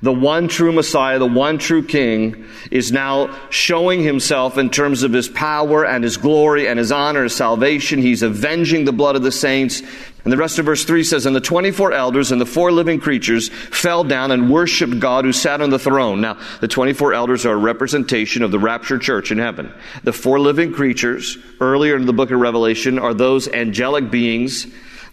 the 0.00 0.12
one 0.12 0.46
true 0.46 0.70
Messiah, 0.70 1.18
the 1.18 1.26
one 1.26 1.58
true 1.58 1.82
King, 1.82 2.46
is 2.70 2.92
now 2.92 3.36
showing 3.50 4.02
himself 4.02 4.56
in 4.56 4.70
terms 4.70 5.02
of 5.02 5.12
his 5.12 5.28
power 5.28 5.84
and 5.84 6.04
his 6.04 6.16
glory 6.16 6.68
and 6.68 6.78
his 6.78 6.92
honor, 6.92 7.24
his 7.24 7.34
salvation. 7.34 8.00
He's 8.00 8.22
avenging 8.22 8.84
the 8.84 8.92
blood 8.92 9.16
of 9.16 9.22
the 9.22 9.32
saints. 9.32 9.82
And 10.22 10.32
the 10.32 10.36
rest 10.36 10.58
of 10.60 10.66
verse 10.66 10.84
3 10.84 11.02
says, 11.02 11.26
And 11.26 11.34
the 11.34 11.40
24 11.40 11.92
elders 11.92 12.30
and 12.30 12.40
the 12.40 12.46
four 12.46 12.70
living 12.70 13.00
creatures 13.00 13.48
fell 13.48 14.04
down 14.04 14.30
and 14.30 14.50
worshiped 14.50 15.00
God 15.00 15.24
who 15.24 15.32
sat 15.32 15.60
on 15.60 15.70
the 15.70 15.78
throne. 15.80 16.20
Now, 16.20 16.38
the 16.60 16.68
24 16.68 17.14
elders 17.14 17.44
are 17.44 17.54
a 17.54 17.56
representation 17.56 18.44
of 18.44 18.52
the 18.52 18.58
raptured 18.58 19.02
church 19.02 19.32
in 19.32 19.38
heaven. 19.38 19.72
The 20.04 20.12
four 20.12 20.38
living 20.38 20.72
creatures, 20.72 21.38
earlier 21.60 21.96
in 21.96 22.06
the 22.06 22.12
book 22.12 22.30
of 22.30 22.38
Revelation, 22.38 23.00
are 23.00 23.14
those 23.14 23.48
angelic 23.48 24.12
beings 24.12 24.68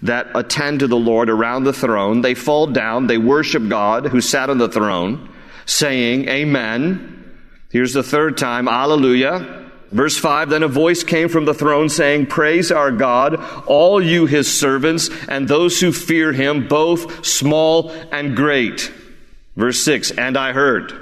that 0.06 0.28
attend 0.36 0.80
to 0.80 0.88
the 0.88 0.96
Lord 0.96 1.30
around 1.30 1.64
the 1.64 1.74
throne. 1.74 2.22
They 2.22 2.36
fall 2.36 2.68
down, 2.68 3.08
they 3.08 3.18
worship 3.18 3.68
God 3.68 4.08
who 4.08 4.22
sat 4.22 4.50
on 4.50 4.58
the 4.58 4.70
throne, 4.70 5.30
saying, 5.66 6.28
Amen. 6.28 7.12
Here's 7.70 7.94
the 7.94 8.04
third 8.04 8.38
time, 8.38 8.68
Alleluia. 8.68 9.64
Verse 9.92 10.18
5 10.18 10.50
Then 10.50 10.64
a 10.64 10.68
voice 10.68 11.04
came 11.04 11.30
from 11.30 11.46
the 11.46 11.54
throne 11.54 11.90
saying, 11.90 12.28
Praise 12.28 12.72
our 12.72 12.92
God, 12.92 13.36
all 13.66 14.02
you 14.02 14.26
his 14.26 14.52
servants, 14.52 15.10
and 15.28 15.48
those 15.48 15.80
who 15.80 15.92
fear 15.92 16.32
him, 16.34 16.68
both 16.68 17.26
small 17.26 17.90
and 18.12 18.36
great. 18.36 18.92
Verse 19.56 19.84
6 19.84 20.12
And 20.12 20.38
I 20.38 20.54
heard, 20.54 20.94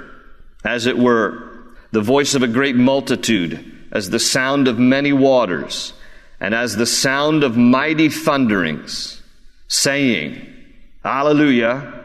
as 0.64 0.86
it 0.86 0.98
were, 0.98 1.50
the 1.92 2.00
voice 2.00 2.34
of 2.34 2.42
a 2.42 2.48
great 2.48 2.76
multitude, 2.76 3.72
as 3.92 4.10
the 4.10 4.18
sound 4.18 4.66
of 4.66 4.78
many 4.78 5.12
waters 5.12 5.92
and 6.40 6.54
as 6.54 6.76
the 6.76 6.86
sound 6.86 7.44
of 7.44 7.56
mighty 7.56 8.08
thunderings, 8.08 9.22
saying, 9.68 10.46
Alleluia, 11.04 12.04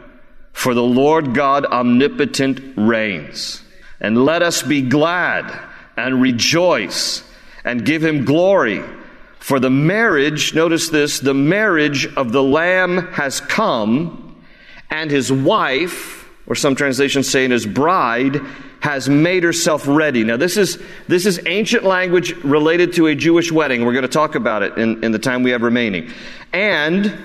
for 0.54 0.74
the 0.74 0.84
Lord 0.84 1.34
God 1.34 1.66
omnipotent 1.66 2.74
reigns. 2.76 3.62
And 4.02 4.26
let 4.26 4.42
us 4.42 4.62
be 4.62 4.82
glad 4.82 5.58
and 5.98 6.22
rejoice 6.22 7.24
and 7.64 7.86
give 7.86 8.04
him 8.04 8.26
glory. 8.26 8.84
For 9.40 9.60
the 9.60 9.70
marriage, 9.70 10.54
notice 10.54 10.90
this, 10.90 11.20
the 11.20 11.34
marriage 11.34 12.08
of 12.16 12.32
the 12.32 12.44
Lamb 12.44 13.08
has 13.14 13.40
come, 13.42 14.38
and 14.90 15.10
his 15.12 15.32
wife, 15.32 16.30
or 16.48 16.56
some 16.56 16.76
translations 16.76 17.30
saying 17.30 17.52
his 17.52 17.66
bride, 17.66 18.42
has 18.80 19.10
made 19.10 19.44
herself 19.44 19.86
ready. 19.88 20.24
Now, 20.24 20.38
this 20.38 20.58
is, 20.58 20.82
this 21.08 21.26
is 21.26 21.40
ancient 21.46 21.84
language 21.84 22.34
related 22.44 22.94
to 22.94 23.08
a 23.08 23.16
Jewish 23.16 23.52
wedding. 23.52 23.86
We're 23.86 23.94
going 23.94 24.04
to 24.04 24.08
talk 24.08 24.36
about 24.36 24.64
it 24.64 24.78
in, 24.78 25.04
in 25.04 25.12
the 25.12 25.20
time 25.20 25.44
we 25.44 25.52
have 25.52 25.62
remaining. 25.62 26.12
And 26.54 27.18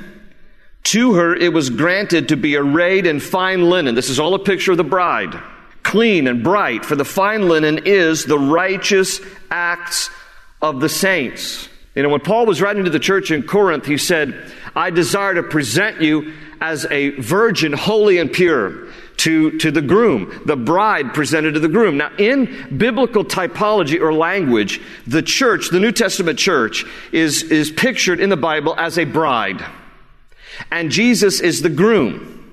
to 0.84 1.14
her 1.14 1.34
it 1.34 1.52
was 1.52 1.70
granted 1.70 2.28
to 2.28 2.36
be 2.36 2.56
arrayed 2.56 3.06
in 3.06 3.20
fine 3.20 3.70
linen. 3.70 3.94
This 3.94 4.10
is 4.10 4.18
all 4.18 4.34
a 4.34 4.38
picture 4.38 4.72
of 4.72 4.76
the 4.76 4.84
bride. 4.84 5.40
Clean 5.82 6.26
and 6.26 6.42
bright, 6.42 6.84
for 6.84 6.96
the 6.96 7.04
fine 7.04 7.48
linen 7.48 7.80
is 7.84 8.24
the 8.24 8.38
righteous 8.38 9.20
acts 9.50 10.10
of 10.60 10.80
the 10.80 10.88
saints. 10.88 11.68
You 11.94 12.02
know, 12.02 12.08
when 12.08 12.20
Paul 12.20 12.46
was 12.46 12.60
writing 12.60 12.84
to 12.84 12.90
the 12.90 12.98
church 12.98 13.30
in 13.30 13.44
Corinth, 13.44 13.86
he 13.86 13.98
said, 13.98 14.52
I 14.74 14.90
desire 14.90 15.34
to 15.34 15.42
present 15.44 16.00
you 16.00 16.32
as 16.60 16.86
a 16.86 17.10
virgin, 17.10 17.72
holy 17.72 18.18
and 18.18 18.32
pure 18.32 18.88
to, 19.18 19.58
to 19.58 19.70
the 19.70 19.82
groom, 19.82 20.42
the 20.44 20.56
bride 20.56 21.14
presented 21.14 21.54
to 21.54 21.60
the 21.60 21.68
groom. 21.68 21.96
Now, 21.96 22.12
in 22.18 22.76
biblical 22.76 23.24
typology 23.24 24.00
or 24.00 24.12
language, 24.12 24.80
the 25.06 25.22
church, 25.22 25.70
the 25.70 25.80
New 25.80 25.92
Testament 25.92 26.38
church, 26.38 26.84
is, 27.12 27.42
is 27.44 27.70
pictured 27.70 28.20
in 28.20 28.28
the 28.28 28.36
Bible 28.36 28.74
as 28.76 28.98
a 28.98 29.04
bride. 29.04 29.64
And 30.70 30.90
Jesus 30.90 31.40
is 31.40 31.62
the 31.62 31.70
groom 31.70 32.43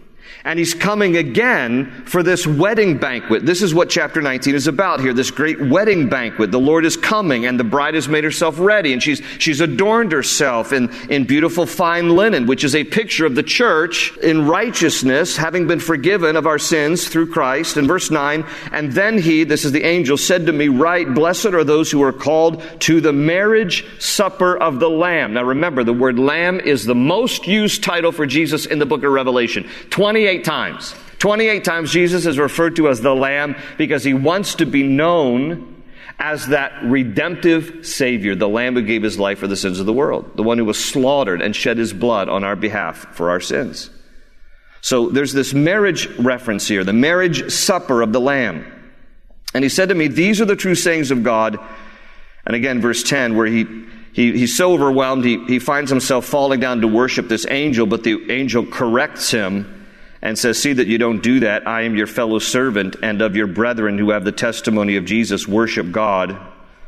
and 0.44 0.58
he's 0.58 0.74
coming 0.74 1.18
again 1.18 1.92
for 2.06 2.24
this 2.24 2.48
wedding 2.48 2.98
banquet. 2.98 3.46
This 3.46 3.62
is 3.62 3.74
what 3.74 3.90
chapter 3.90 4.22
19 4.22 4.56
is 4.56 4.68
about 4.68 5.00
here, 5.00 5.14
this 5.14 5.32
great 5.32 5.62
wedding 5.62 6.10
banquet. 6.10 6.52
The 6.52 6.60
Lord 6.60 6.86
is 6.86 6.98
coming 6.98 7.46
and 7.46 7.60
the 7.60 7.64
bride 7.64 7.94
has 7.94 8.08
made 8.08 8.24
herself 8.24 8.60
ready 8.60 8.94
and 8.94 9.02
she's, 9.02 9.22
she's 9.38 9.62
adorned 9.62 10.12
herself 10.12 10.74
in, 10.74 10.92
in 11.10 11.26
beautiful 11.26 11.66
fine 11.66 12.16
linen, 12.16 12.48
which 12.48 12.64
is 12.64 12.76
a 12.76 12.84
picture 12.84 13.26
of 13.26 13.36
the 13.36 13.44
church 13.44 14.18
in 14.18 14.48
righteousness, 14.48 15.38
having 15.38 15.68
been 15.68 15.80
forgiven 15.80 16.36
of 16.36 16.48
our 16.48 16.60
sins 16.60 17.08
through 17.08 17.28
Christ. 17.28 17.78
In 17.78 17.88
verse 17.88 18.10
9, 18.10 18.46
and 18.72 18.92
then 18.92 19.18
he, 19.20 19.44
this 19.44 19.66
is 19.66 19.72
the 19.72 19.84
angel, 19.84 20.18
said 20.18 20.46
to 20.48 20.52
me, 20.54 20.68
Write, 20.68 21.14
blessed 21.14 21.48
are 21.48 21.64
those 21.64 21.92
who 21.92 22.02
are 22.02 22.14
called 22.14 22.64
to 22.82 23.02
the 23.02 23.14
marriage 23.14 23.86
supper 24.00 24.58
of 24.58 24.80
the 24.80 24.90
Lamb. 24.90 25.34
Now 25.34 25.44
remember, 25.44 25.84
the 25.84 25.94
word 25.94 26.18
Lamb 26.18 26.60
is 26.60 26.86
the 26.86 26.96
most 26.96 27.48
used 27.48 27.84
title 27.84 28.12
for 28.12 28.26
Jesus 28.26 28.66
in 28.66 28.80
the 28.80 28.86
book 28.86 29.04
of 29.04 29.12
Revelation. 29.12 29.70
28 29.90 30.31
28 30.32 30.44
times. 30.46 30.96
28 31.20 31.64
times 31.64 31.92
Jesus 31.92 32.26
is 32.26 32.40
referred 32.40 32.78
to 32.78 32.88
as 32.88 33.02
the 33.02 33.14
Lamb 33.14 33.56
because 33.78 34.04
he 34.04 34.14
wants 34.14 34.56
to 34.56 34.66
be 34.66 34.82
known 34.82 35.84
as 36.20 36.48
that 36.48 36.72
redemptive 36.84 37.86
Savior, 37.86 38.34
the 38.36 38.48
Lamb 38.48 38.76
who 38.76 38.82
gave 38.82 39.04
his 39.04 39.20
life 39.20 39.40
for 39.40 39.48
the 39.48 39.56
sins 39.56 39.80
of 39.80 39.86
the 39.86 39.94
world, 39.94 40.38
the 40.38 40.44
one 40.44 40.58
who 40.58 40.66
was 40.66 40.84
slaughtered 40.84 41.42
and 41.42 41.56
shed 41.56 41.78
his 41.78 41.94
blood 41.94 42.30
on 42.30 42.44
our 42.44 42.56
behalf 42.56 43.14
for 43.14 43.30
our 43.30 43.40
sins. 43.40 43.90
So 44.82 45.10
there's 45.10 45.34
this 45.34 45.54
marriage 45.54 46.08
reference 46.18 46.68
here, 46.68 46.84
the 46.84 46.94
marriage 46.94 47.52
supper 47.52 48.02
of 48.02 48.14
the 48.14 48.22
Lamb. 48.22 48.66
And 49.54 49.64
he 49.64 49.70
said 49.70 49.90
to 49.90 49.96
me, 49.96 50.08
These 50.08 50.40
are 50.42 50.46
the 50.46 50.56
true 50.56 50.76
sayings 50.76 51.12
of 51.12 51.24
God. 51.24 51.60
And 52.46 52.56
again, 52.56 52.82
verse 52.82 53.04
10, 53.04 53.36
where 53.36 53.48
he, 53.48 53.66
he 54.14 54.32
he's 54.32 54.56
so 54.56 54.74
overwhelmed, 54.74 55.26
he, 55.26 55.44
he 55.46 55.60
finds 55.60 55.92
himself 55.92 56.26
falling 56.26 56.60
down 56.60 56.82
to 56.82 56.88
worship 56.88 57.28
this 57.28 57.46
angel, 57.50 57.86
but 57.86 58.04
the 58.04 58.32
angel 58.32 58.66
corrects 58.66 59.30
him 59.30 59.81
and 60.22 60.38
says, 60.38 60.62
See 60.62 60.74
that 60.74 60.88
you 60.88 60.98
don't 60.98 61.24
do 61.24 61.42
that. 61.42 61.68
I 61.68 61.82
am 61.82 61.96
your 61.96 62.08
fellow 62.08 62.40
servant 62.40 62.96
and 63.02 63.22
of 63.22 63.36
your 63.36 63.48
brethren 63.48 63.98
who 63.98 64.12
have 64.12 64.24
the 64.24 64.32
testimony 64.32 64.96
of 64.96 65.06
Jesus. 65.06 65.48
Worship 65.48 65.92
God. 65.92 66.38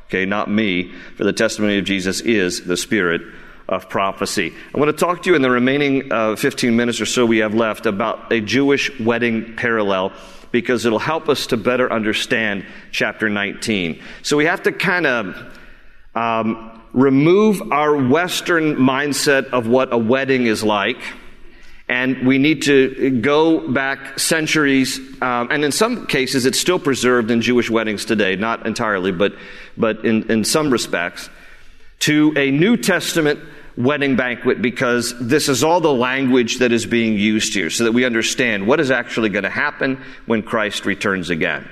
Okay, 0.07 0.25
not 0.25 0.49
me, 0.49 0.93
for 1.17 1.23
the 1.23 1.33
testimony 1.33 1.79
of 1.79 1.85
Jesus 1.85 2.21
is 2.21 2.63
the 2.65 2.77
spirit 2.77 3.21
of 3.67 3.89
prophecy. 3.89 4.53
I 4.73 4.77
want 4.77 4.89
to 4.89 5.05
talk 5.05 5.23
to 5.23 5.29
you 5.29 5.35
in 5.35 5.41
the 5.41 5.49
remaining 5.49 6.11
uh, 6.11 6.35
15 6.35 6.75
minutes 6.75 7.01
or 7.01 7.05
so 7.05 7.25
we 7.25 7.39
have 7.39 7.55
left 7.55 7.85
about 7.85 8.31
a 8.31 8.41
Jewish 8.41 8.99
wedding 8.99 9.55
parallel 9.55 10.13
because 10.51 10.85
it'll 10.85 10.99
help 10.99 11.29
us 11.29 11.47
to 11.47 11.57
better 11.57 11.91
understand 11.91 12.65
chapter 12.91 13.29
19. 13.29 14.01
So 14.21 14.37
we 14.37 14.45
have 14.45 14.63
to 14.63 14.71
kind 14.71 15.07
of 15.07 15.57
um, 16.13 16.81
remove 16.93 17.71
our 17.71 17.95
Western 17.95 18.75
mindset 18.75 19.49
of 19.49 19.67
what 19.67 19.91
a 19.91 19.97
wedding 19.97 20.45
is 20.45 20.63
like 20.63 20.99
and 21.93 22.25
we 22.25 22.39
need 22.39 22.63
to 22.63 23.11
go 23.21 23.71
back 23.71 24.17
centuries, 24.17 24.97
um, 25.21 25.47
and 25.51 25.63
in 25.63 25.71
some 25.71 26.07
cases 26.07 26.47
it's 26.47 26.59
still 26.59 26.79
preserved 26.79 27.29
in 27.29 27.39
Jewish 27.39 27.69
weddings 27.69 28.03
today, 28.03 28.35
not 28.35 28.65
entirely, 28.65 29.11
but, 29.11 29.33
but 29.77 30.03
in, 30.03 30.23
in 30.31 30.43
some 30.43 30.71
respects, 30.71 31.29
to 31.99 32.33
a 32.35 32.49
New 32.49 32.77
Testament 32.77 33.39
wedding 33.77 34.15
banquet 34.15 34.59
because 34.59 35.13
this 35.19 35.47
is 35.47 35.63
all 35.63 35.81
the 35.81 35.93
language 35.93 36.57
that 36.57 36.71
is 36.71 36.87
being 36.87 37.15
used 37.15 37.53
here 37.53 37.69
so 37.69 37.83
that 37.83 37.91
we 37.91 38.05
understand 38.05 38.65
what 38.65 38.79
is 38.79 38.89
actually 38.89 39.29
going 39.29 39.43
to 39.43 39.49
happen 39.51 40.01
when 40.25 40.41
Christ 40.41 40.87
returns 40.87 41.29
again. 41.29 41.69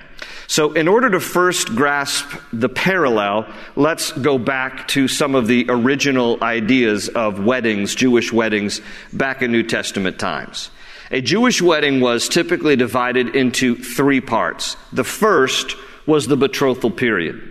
So, 0.48 0.74
in 0.74 0.88
order 0.88 1.10
to 1.10 1.20
first 1.20 1.76
grasp 1.76 2.30
the 2.52 2.70
parallel, 2.70 3.48
let's 3.76 4.12
go 4.12 4.38
back 4.38 4.88
to 4.90 5.08
some 5.08 5.36
of 5.36 5.48
the 5.48 5.66
original 5.70 6.44
ideas 6.44 7.08
of 7.10 7.44
weddings, 7.44 7.96
Jewish 7.96 8.34
weddings, 8.34 8.82
back 9.14 9.42
in 9.42 9.52
New 9.52 9.64
Testament 9.64 10.20
times. 10.20 10.70
A 11.10 11.22
Jewish 11.22 11.62
wedding 11.62 12.00
was 12.00 12.30
typically 12.30 12.76
divided 12.76 13.36
into 13.36 13.76
three 13.76 14.22
parts. 14.22 14.78
The 14.94 15.04
first 15.04 15.76
was 16.06 16.28
the 16.28 16.38
betrothal 16.38 16.92
period. 16.92 17.42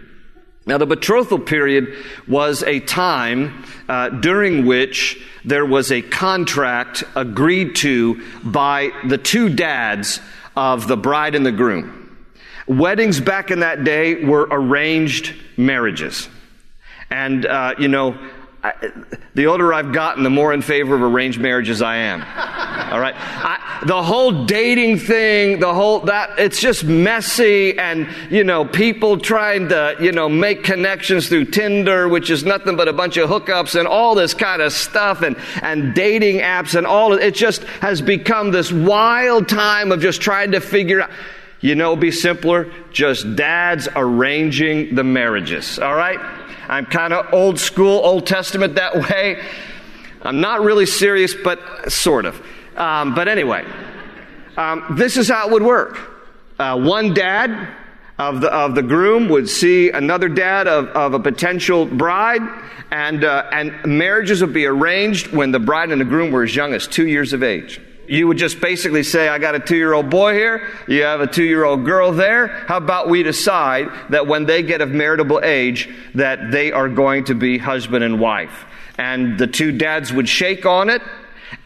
Now, 0.67 0.79
the 0.79 0.87
betrothal 0.87 1.39
period 1.39 1.97
was 2.29 2.63
a 2.63 2.81
time 2.81 3.65
uh, 3.89 4.11
during 4.11 4.67
which 4.67 5.21
there 5.45 5.65
was 5.65 5.91
a 5.91 6.03
contract 6.03 7.03
agreed 7.17 7.77
to 7.77 8.23
by 8.45 8.91
the 9.07 9.19
two 9.19 9.49
dads 9.49 10.21
of 10.57 10.87
the 10.87 10.97
bride 10.97 11.35
and 11.35 11.45
the 11.45 11.53
groom. 11.53 12.00
Weddings 12.71 13.21
back 13.21 13.51
in 13.51 13.61
that 13.61 13.83
day 13.83 14.25
were 14.25 14.47
arranged 14.49 15.35
marriages. 15.57 16.29
And, 17.11 17.45
uh, 17.45 17.75
you 17.81 17.89
know, 17.89 18.17
I, 18.63 18.93
the 19.35 19.47
older 19.47 19.75
I've 19.75 19.93
gotten, 19.93 20.23
the 20.23 20.31
more 20.31 20.53
in 20.53 20.63
favor 20.63 20.95
of 20.95 21.03
arranged 21.03 21.41
marriages 21.41 21.83
I 21.83 21.97
am. 21.97 22.21
All 22.93 23.01
right. 23.01 23.17
I, 23.17 23.83
the 23.87 24.01
whole 24.01 24.45
dating 24.45 24.99
thing, 24.99 25.59
the 25.59 25.75
whole 25.75 26.01
that 26.01 26.39
it's 26.39 26.61
just 26.61 26.85
messy, 26.85 27.77
and 27.77 28.07
you 28.31 28.45
know, 28.45 28.65
people 28.65 29.19
trying 29.19 29.71
to 29.71 29.97
you 30.01 30.13
know 30.13 30.29
make 30.29 30.63
connections 30.63 31.29
through 31.29 31.47
Tinder, 31.47 32.09
which 32.09 32.31
is 32.31 32.45
nothing 32.45 32.77
but 32.77 32.87
a 32.87 32.93
bunch 32.93 33.17
of 33.17 33.29
hookups 33.29 33.79
and 33.79 33.89
all 33.89 34.15
this 34.15 34.35
kind 34.35 34.63
of 34.63 34.73
stuff, 34.73 35.23
and 35.23 35.37
and 35.63 35.95
dating 35.95 36.39
apps 36.39 36.77
and 36.77 36.87
all. 36.87 37.15
It 37.15 37.35
just 37.35 37.65
has 37.81 38.01
become 38.01 38.51
this 38.51 38.71
wild 38.71 39.49
time 39.49 39.91
of 39.91 40.01
just 40.01 40.21
trying 40.21 40.53
to 40.53 40.61
figure 40.61 41.03
out. 41.03 41.11
You 41.61 41.75
know, 41.75 41.95
be 41.95 42.11
simpler. 42.11 42.73
Just 42.91 43.37
dads 43.37 43.89
arranging 43.95 44.95
the 44.95 45.05
marriages. 45.05 45.79
All 45.79 45.95
right. 45.95 46.19
I'm 46.69 46.87
kind 46.87 47.13
of 47.13 47.33
old 47.35 47.59
school, 47.59 48.01
Old 48.05 48.27
Testament 48.27 48.77
that 48.77 48.95
way. 49.11 49.43
I'm 50.23 50.41
not 50.41 50.63
really 50.63 50.87
serious, 50.87 51.35
but 51.35 51.91
sort 51.91 52.25
of. 52.25 52.41
Um, 52.77 53.15
but 53.15 53.29
anyway, 53.29 53.67
um, 54.57 54.85
this 54.97 55.17
is 55.17 55.29
how 55.29 55.47
it 55.49 55.53
would 55.53 55.63
work. 55.63 55.99
Uh, 56.59 56.79
one 56.79 57.15
dad 57.15 57.75
of 58.19 58.41
the, 58.41 58.53
of 58.53 58.75
the 58.75 58.83
groom 58.83 59.29
would 59.29 59.49
see 59.49 59.91
another 59.91 60.29
dad 60.29 60.69
of, 60.69 60.89
of 60.89 61.15
a 61.15 61.21
potential 61.21 61.87
bride, 61.87 62.43
and, 62.91 63.25
uh, 63.25 63.49
and 63.53 63.75
marriages 63.85 64.43
would 64.43 64.53
be 64.53 64.67
arranged 64.67 65.29
when 65.29 65.51
the 65.51 65.59
bride 65.59 65.91
and 65.91 66.01
the 66.01 66.05
groom 66.05 66.31
were 66.31 66.43
as 66.43 66.55
young 66.55 66.75
as 66.75 66.87
two 66.87 67.07
years 67.07 67.33
of 67.33 67.43
age 67.43 67.81
you 68.11 68.27
would 68.27 68.39
just 68.39 68.61
basically 68.61 69.05
say, 69.05 69.29
I 69.29 69.39
got 69.39 69.55
a 69.55 69.61
two 69.61 69.77
year 69.77 69.93
old 69.93 70.11
boy 70.11 70.35
here, 70.35 70.69
you 70.89 71.03
have 71.05 71.21
a 71.21 71.29
two 71.29 71.45
year 71.45 71.65
old 71.65 71.85
girl 71.85 72.11
there. 72.11 72.49
How 72.49 72.77
about 72.77 73.09
we 73.09 73.23
decide 73.23 73.89
that 74.09 74.27
when 74.27 74.47
they 74.47 74.65
get 74.65 74.81
of 74.81 74.89
meritable 74.89 75.45
age, 75.45 75.89
that 76.17 76.51
they 76.51 76.73
are 76.73 76.89
going 76.89 77.25
to 77.27 77.37
be 77.37 77.57
husband 77.57 78.03
and 78.03 78.19
wife? 78.19 78.65
And 78.99 79.39
the 79.39 79.47
two 79.47 79.71
dads 79.71 80.13
would 80.13 80.29
shake 80.29 80.67
on 80.67 80.91
it, 80.91 81.03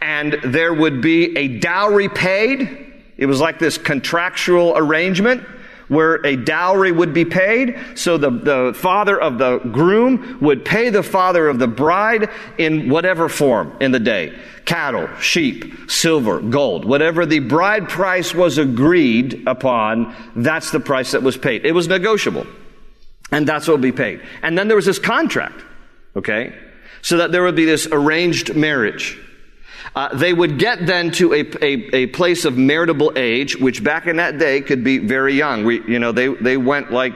and 0.03 0.35
there 0.45 0.75
would 0.75 1.01
be 1.01 1.35
a 1.37 1.49
dowry 1.61 2.11
paid. 2.11 2.93
It 3.17 3.25
was 3.25 3.41
like 3.41 3.59
this 3.59 3.79
contractual 3.79 4.77
arrangement 4.77 5.49
where 5.89 6.25
a 6.27 6.37
dowry 6.37 6.93
would 6.93 7.13
be 7.13 7.25
paid. 7.25 7.79
So 7.95 8.17
the, 8.19 8.31
the 8.31 8.73
father 8.75 9.21
of 9.21 9.39
the 9.39 9.59
groom 9.59 10.39
would 10.41 10.65
pay 10.65 10.91
the 10.91 11.03
father 11.03 11.49
of 11.49 11.59
the 11.59 11.67
bride 11.67 12.31
in 12.59 12.89
whatever 12.89 13.29
form 13.29 13.77
in 13.81 13.93
the 13.93 14.01
day 14.01 14.39
cattle, 14.65 15.09
sheep, 15.21 15.91
silver, 15.91 16.41
gold. 16.41 16.85
Whatever 16.85 17.27
the 17.27 17.41
bride 17.41 17.89
price 17.89 18.35
was 18.35 18.59
agreed 18.59 19.43
upon, 19.47 20.15
that's 20.37 20.71
the 20.71 20.81
price 20.81 21.13
that 21.13 21.23
was 21.23 21.37
paid. 21.37 21.67
It 21.67 21.73
was 21.73 21.89
negotiable. 21.89 22.47
And 23.31 23.47
that's 23.47 23.67
what 23.67 23.75
would 23.75 23.83
be 23.83 23.93
paid. 23.93 24.23
And 24.43 24.57
then 24.57 24.69
there 24.69 24.77
was 24.77 24.87
this 24.87 24.99
contract, 24.99 25.63
okay? 26.17 26.55
So 27.03 27.19
that 27.19 27.33
there 27.33 27.43
would 27.43 27.57
be 27.57 27.65
this 27.65 27.87
arranged 27.91 28.55
marriage. 28.55 29.19
Uh, 29.95 30.13
they 30.17 30.33
would 30.33 30.59
get 30.59 30.87
then 30.87 31.13
to 31.13 31.33
a, 31.33 31.41
a, 31.63 31.95
a, 31.95 32.07
place 32.07 32.45
of 32.45 32.55
meritable 32.55 33.17
age, 33.17 33.57
which 33.57 33.85
back 33.85 34.09
in 34.09 34.17
that 34.17 34.39
day 34.39 34.61
could 34.61 34.83
be 34.83 34.99
very 34.99 35.35
young. 35.35 35.65
We, 35.65 35.83
you 35.87 36.01
know, 36.01 36.11
they, 36.11 36.27
they 36.27 36.57
went 36.57 36.91
like 36.91 37.15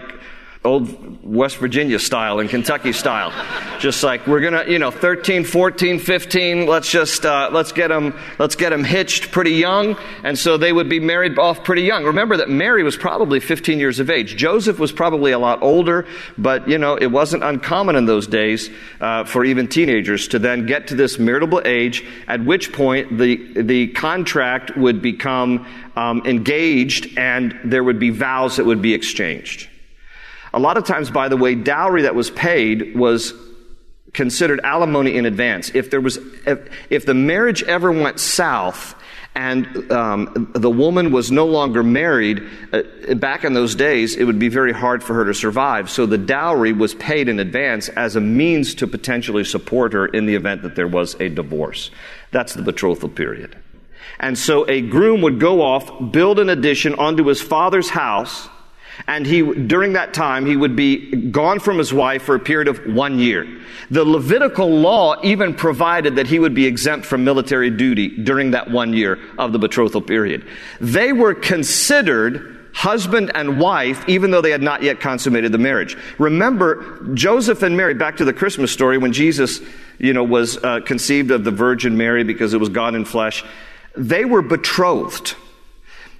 old 0.69 1.25
West 1.25 1.57
Virginia 1.57 1.99
style 1.99 2.39
and 2.39 2.49
Kentucky 2.49 2.93
style. 2.93 3.33
Just 3.79 4.03
like 4.03 4.27
we're 4.27 4.41
gonna, 4.41 4.65
you 4.67 4.79
know, 4.79 4.91
13, 4.91 5.45
14, 5.45 5.99
15. 5.99 6.67
Let's 6.67 6.91
just 6.91 7.25
uh, 7.25 7.51
let's 7.53 7.73
get 7.73 7.89
them 7.89 8.19
let's 8.39 8.57
get 8.57 8.71
them 8.71 8.85
hitched 8.85 9.31
pretty 9.31 9.53
young, 9.53 9.97
and 10.23 10.39
so 10.39 10.57
they 10.57 10.73
would 10.73 10.89
be 10.89 11.01
married 11.01 11.39
off 11.39 11.65
pretty 11.65 11.83
young. 11.83 12.05
Remember 12.05 12.37
that 12.37 12.49
Mary 12.49 12.83
was 12.83 12.97
probably 12.97 13.41
15 13.41 13.79
years 13.79 14.01
of 14.01 14.11
age. 14.11 14.37
Joseph 14.37 14.79
was 14.79 14.93
probably 14.93 15.33
a 15.33 15.39
lot 15.39 15.63
older, 15.63 16.07
but 16.37 16.69
you 16.69 16.79
know 16.79 16.97
it 16.97 17.07
wasn't 17.07 17.43
uncommon 17.43 17.97
in 17.97 18.07
those 18.07 18.27
days 18.27 18.71
uh, 19.01 19.25
for 19.25 19.45
even 19.45 19.69
teenagers 19.69 20.29
to 20.29 20.39
then 20.39 20.67
get 20.67 20.89
to 20.89 20.95
this 20.95 21.17
meritable 21.17 21.65
age. 21.65 22.05
At 22.27 22.45
which 22.45 22.73
point 22.73 23.17
the 23.17 23.63
the 23.63 23.89
contract 23.89 24.77
would 24.77 25.01
become 25.01 25.67
um, 25.97 26.23
engaged, 26.25 27.17
and 27.17 27.59
there 27.65 27.85
would 27.85 27.99
be 27.99 28.11
vows 28.11 28.57
that 28.57 28.67
would 28.67 28.83
be 28.83 28.95
exchanged. 28.95 29.68
A 30.53 30.59
lot 30.59 30.77
of 30.77 30.85
times, 30.85 31.11
by 31.11 31.29
the 31.29 31.37
way, 31.37 31.55
dowry 31.55 32.03
that 32.03 32.15
was 32.15 32.31
paid 32.31 32.97
was 32.97 33.33
considered 34.13 34.61
alimony 34.65 35.17
in 35.17 35.27
advance. 35.27 35.71
If 35.75 35.91
there 35.91 36.01
was, 36.01 36.17
if, 36.47 36.59
if 36.91 37.07
the 37.07 37.15
marriage 37.15 37.63
ever 37.63 37.93
went 37.93 38.21
south, 38.21 38.95
and 39.35 39.93
um, 39.93 40.51
the 40.55 40.71
woman 40.71 41.13
was 41.13 41.31
no 41.31 41.47
longer 41.47 41.85
married, 41.85 42.43
uh, 42.73 43.15
back 43.15 43.45
in 43.45 43.53
those 43.53 43.77
days, 43.77 44.17
it 44.17 44.25
would 44.25 44.39
be 44.39 44.49
very 44.49 44.73
hard 44.73 45.01
for 45.05 45.15
her 45.15 45.25
to 45.27 45.35
survive. 45.35 45.89
So 45.91 46.07
the 46.07 46.19
dowry 46.19 46.73
was 46.73 46.95
paid 46.95 47.29
in 47.29 47.39
advance 47.39 47.89
as 47.91 48.17
a 48.17 48.21
means 48.21 48.75
to 48.77 48.89
potentially 48.89 49.45
support 49.45 49.93
her 49.93 50.07
in 50.07 50.27
the 50.27 50.35
event 50.35 50.63
that 50.63 50.75
there 50.75 50.89
was 50.89 51.15
a 51.21 51.29
divorce. 51.29 51.93
That's 52.33 52.55
the 52.55 52.63
betrothal 52.63 53.11
period. 53.11 53.57
And 54.19 54.37
so 54.37 54.69
a 54.69 54.81
groom 54.81 55.21
would 55.23 55.39
go 55.39 55.63
off, 55.63 56.11
build 56.11 56.41
an 56.41 56.49
addition 56.49 56.95
onto 56.97 57.25
his 57.27 57.41
father's 57.41 57.91
house, 57.91 58.49
and 59.07 59.27
he, 59.27 59.43
during 59.43 59.93
that 59.95 60.13
time, 60.13 60.45
he 60.45 60.57
would 60.57 60.77
be 60.77 61.31
gone 61.31 61.61
from 61.61 61.79
his 61.79 61.93
wife 61.93 62.23
for 62.23 62.35
a 62.35 62.41
period 62.41 62.69
of 62.69 62.95
one 62.95 63.19
year. 63.19 63.47
The 63.91 64.05
Levitical 64.05 64.69
law 64.69 65.17
even 65.23 65.55
provided 65.55 66.17
that 66.17 66.27
he 66.27 66.39
would 66.39 66.55
be 66.55 66.67
exempt 66.67 67.07
from 67.07 67.25
military 67.25 67.71
duty 67.71 68.09
during 68.09 68.51
that 68.51 68.71
one 68.71 68.93
year 68.93 69.19
of 69.39 69.53
the 69.53 69.59
betrothal 69.59 70.03
period. 70.03 70.47
They 70.81 71.13
were 71.13 71.35
considered 71.35 72.71
husband 72.75 73.33
and 73.35 73.59
wife, 73.59 74.09
even 74.09 74.31
though 74.31 74.41
they 74.41 74.51
had 74.51 74.63
not 74.63 74.83
yet 74.83 75.01
consummated 75.01 75.53
the 75.53 75.59
marriage. 75.59 75.97
Remember, 76.19 77.01
Joseph 77.15 77.63
and 77.63 77.77
Mary, 77.77 77.95
back 77.95 78.19
to 78.19 78.25
the 78.25 78.33
Christmas 78.33 78.71
story, 78.71 78.99
when 78.99 79.13
Jesus, 79.13 79.61
you 79.99 80.13
know, 80.13 80.23
was 80.23 80.63
uh, 80.63 80.81
conceived 80.81 81.31
of 81.31 81.45
the 81.45 81.51
Virgin 81.51 81.97
Mary 81.97 82.25
because 82.25 82.55
it 82.55 82.61
was 82.61 82.69
God 82.69 82.95
in 82.95 83.05
flesh, 83.05 83.45
they 83.97 84.25
were 84.25 84.43
betrothed 84.43 85.35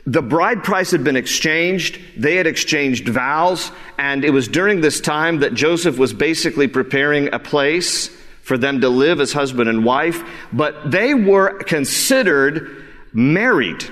the 0.09 0.23
bride 0.23 0.65
price 0.65 0.91
had 0.91 1.05
been 1.05 1.17
exchanged. 1.17 2.01
They 2.17 2.37
had 2.37 2.47
exchanged 2.47 3.07
vows. 3.09 3.71
And 3.99 4.25
it 4.25 4.31
was 4.31 4.49
during 4.49 4.81
this 4.81 5.03
time 5.03 5.41
that 5.41 5.53
Joseph 5.53 5.99
was 5.99 6.15
basically 6.15 6.67
preparing 6.67 7.35
a 7.35 7.39
place 7.39 8.09
for 8.43 8.57
them 8.57 8.81
to 8.81 8.89
live 8.89 9.21
as 9.21 9.35
husband 9.35 9.69
and 9.69 9.85
wife. 9.85 10.23
But 10.51 10.91
they 10.91 11.13
were 11.13 11.59
considered 11.59 12.87
married. 13.13 13.85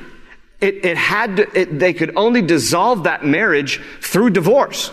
It, 0.59 0.87
it 0.87 0.97
had 0.97 1.37
to, 1.37 1.61
it, 1.61 1.79
they 1.79 1.93
could 1.93 2.17
only 2.17 2.41
dissolve 2.41 3.05
that 3.05 3.23
marriage 3.23 3.83
through 4.01 4.31
divorce. 4.31 4.91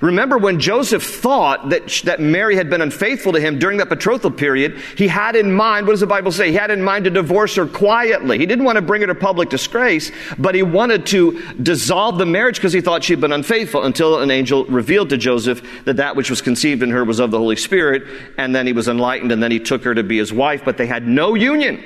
Remember 0.00 0.38
when 0.38 0.60
Joseph 0.60 1.02
thought 1.02 1.70
that, 1.70 1.88
that 2.04 2.20
Mary 2.20 2.54
had 2.54 2.70
been 2.70 2.80
unfaithful 2.80 3.32
to 3.32 3.40
him 3.40 3.58
during 3.58 3.78
that 3.78 3.88
betrothal 3.88 4.30
period, 4.30 4.78
he 4.96 5.08
had 5.08 5.34
in 5.34 5.52
mind, 5.52 5.86
what 5.86 5.94
does 5.94 6.00
the 6.00 6.06
Bible 6.06 6.30
say? 6.30 6.50
He 6.50 6.56
had 6.56 6.70
in 6.70 6.82
mind 6.82 7.04
to 7.04 7.10
divorce 7.10 7.56
her 7.56 7.66
quietly. 7.66 8.38
He 8.38 8.46
didn't 8.46 8.64
want 8.64 8.76
to 8.76 8.82
bring 8.82 9.00
her 9.00 9.08
to 9.08 9.14
public 9.14 9.48
disgrace, 9.48 10.12
but 10.38 10.54
he 10.54 10.62
wanted 10.62 11.06
to 11.06 11.42
dissolve 11.62 12.18
the 12.18 12.26
marriage 12.26 12.56
because 12.56 12.72
he 12.72 12.80
thought 12.80 13.02
she'd 13.02 13.20
been 13.20 13.32
unfaithful 13.32 13.82
until 13.82 14.20
an 14.20 14.30
angel 14.30 14.64
revealed 14.66 15.08
to 15.10 15.16
Joseph 15.16 15.84
that 15.84 15.96
that 15.96 16.14
which 16.14 16.30
was 16.30 16.40
conceived 16.40 16.82
in 16.82 16.90
her 16.90 17.04
was 17.04 17.18
of 17.18 17.32
the 17.32 17.38
Holy 17.38 17.56
Spirit, 17.56 18.04
and 18.38 18.54
then 18.54 18.66
he 18.66 18.72
was 18.72 18.86
enlightened, 18.86 19.32
and 19.32 19.42
then 19.42 19.50
he 19.50 19.58
took 19.58 19.82
her 19.82 19.94
to 19.94 20.04
be 20.04 20.18
his 20.18 20.32
wife, 20.32 20.64
but 20.64 20.76
they 20.76 20.86
had 20.86 21.08
no 21.08 21.34
union. 21.34 21.82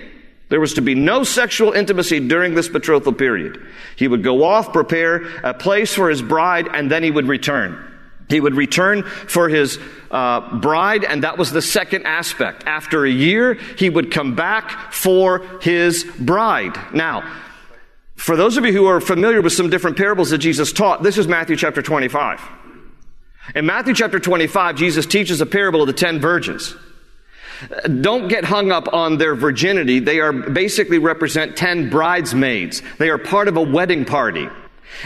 There 0.51 0.61
was 0.61 0.75
to 0.75 0.83
be 0.83 0.95
no 0.95 1.25
sexual 1.25 1.73
intimacy 1.73 2.21
during 2.21 2.55
this 2.55 2.69
betrothal 2.69 3.15
period. 3.15 3.67
He 3.97 4.09
would 4.09 4.23
go 4.23 4.45
off, 4.45 4.73
prepare 4.73 5.27
a 5.39 5.55
place 5.55 5.95
for 5.95 6.11
his 6.11 6.21
bride, 6.21 6.69
and 6.69 6.91
then 6.91 7.03
he 7.03 7.11
would 7.11 7.27
return. 7.27 7.93
He 8.29 8.41
would 8.41 8.55
return 8.55 9.03
for 9.03 9.49
his 9.49 9.79
uh, 10.11 10.59
bride, 10.59 11.05
and 11.05 11.25
that 11.25 11.37
was 11.37 11.53
the 11.53 11.63
second 11.63 12.07
aspect. 12.07 12.65
After 12.67 13.05
a 13.05 13.11
year, 13.11 13.55
he 13.55 13.91
would 13.91 14.11
come 14.11 14.35
back 14.35 14.93
for 14.93 15.41
his 15.61 16.05
bride. 16.19 16.79
Now, 16.95 17.31
for 18.17 18.37
those 18.37 18.57
of 18.57 18.65
you 18.65 18.73
who 18.73 18.87
are 18.87 19.01
familiar 19.01 19.43
with 19.43 19.53
some 19.53 19.69
different 19.69 19.97
parables 19.97 20.31
that 20.31 20.39
Jesus 20.39 20.73
taught, 20.73 21.03
this 21.03 21.19
is 21.19 21.29
Matthew 21.29 21.57
chapter 21.57 21.83
25. 21.83 22.41
In 23.55 23.67
Matthew 23.67 23.95
chapter 23.95 24.19
25, 24.19 24.77
Jesus 24.77 25.05
teaches 25.05 25.41
a 25.41 25.47
parable 25.47 25.83
of 25.83 25.87
the 25.87 25.93
ten 25.93 26.21
virgins. 26.21 26.75
Don't 28.01 28.29
get 28.29 28.45
hung 28.45 28.73
up 28.73 28.93
on 28.93 29.19
their 29.19 29.35
virginity. 29.35 29.99
They 30.01 30.21
are 30.21 30.33
basically 30.33 30.99
represent 30.99 31.57
ten 31.57 31.91
bridesmaids. 31.91 32.83
They 32.99 33.11
are 33.11 33.19
part 33.19 33.49
of 33.49 33.57
a 33.57 33.63
wedding 33.63 34.05
party. 34.05 34.49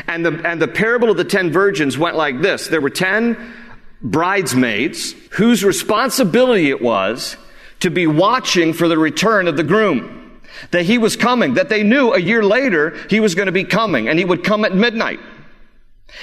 And 0.07 0.25
the, 0.25 0.41
and 0.47 0.61
the 0.61 0.69
parable 0.69 1.11
of 1.11 1.17
the 1.17 1.25
ten 1.25 1.51
virgins 1.51 1.97
went 1.99 2.17
like 2.17 2.41
this. 2.41 2.69
There 2.69 2.81
were 2.81 2.91
ten 2.91 3.55
bridesmaids 4.01 5.13
whose 5.33 5.65
responsibility 5.65 6.71
it 6.71 6.81
was 6.81 7.37
to 7.81 7.91
be 7.91 8.07
watching 8.07 8.73
for 8.73 8.89
the 8.89 8.99
return 8.99 9.49
of 9.49 9.57
the 9.57 9.65
groom. 9.65 10.41
That 10.73 10.85
he 10.87 10.99
was 10.99 11.17
coming, 11.17 11.55
that 11.55 11.69
they 11.69 11.83
knew 11.83 12.13
a 12.13 12.21
year 12.21 12.43
later 12.43 12.97
he 13.09 13.21
was 13.21 13.35
going 13.35 13.47
to 13.47 13.53
be 13.53 13.65
coming, 13.65 14.09
and 14.09 14.19
he 14.19 14.25
would 14.25 14.43
come 14.43 14.65
at 14.65 14.75
midnight. 14.75 15.21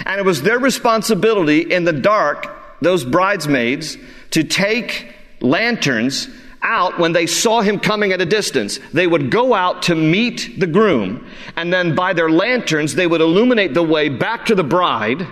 And 0.05 0.19
it 0.19 0.25
was 0.25 0.41
their 0.41 0.59
responsibility 0.59 1.61
in 1.61 1.85
the 1.85 1.93
dark, 1.93 2.49
those 2.81 3.05
bridesmaids, 3.05 3.97
to 4.31 4.43
take 4.43 5.13
lanterns 5.39 6.27
out 6.65 6.99
when 6.99 7.13
they 7.13 7.27
saw 7.27 7.61
him 7.61 7.79
coming 7.79 8.11
at 8.11 8.19
a 8.19 8.25
distance. 8.25 8.79
They 8.91 9.07
would 9.07 9.29
go 9.29 9.53
out 9.53 9.83
to 9.83 9.95
meet 9.95 10.59
the 10.59 10.67
groom, 10.67 11.25
and 11.55 11.71
then 11.71 11.95
by 11.95 12.13
their 12.13 12.29
lanterns, 12.29 12.95
they 12.95 13.07
would 13.07 13.21
illuminate 13.21 13.73
the 13.73 13.83
way 13.83 14.09
back 14.09 14.45
to 14.47 14.55
the 14.55 14.63
bride 14.63 15.25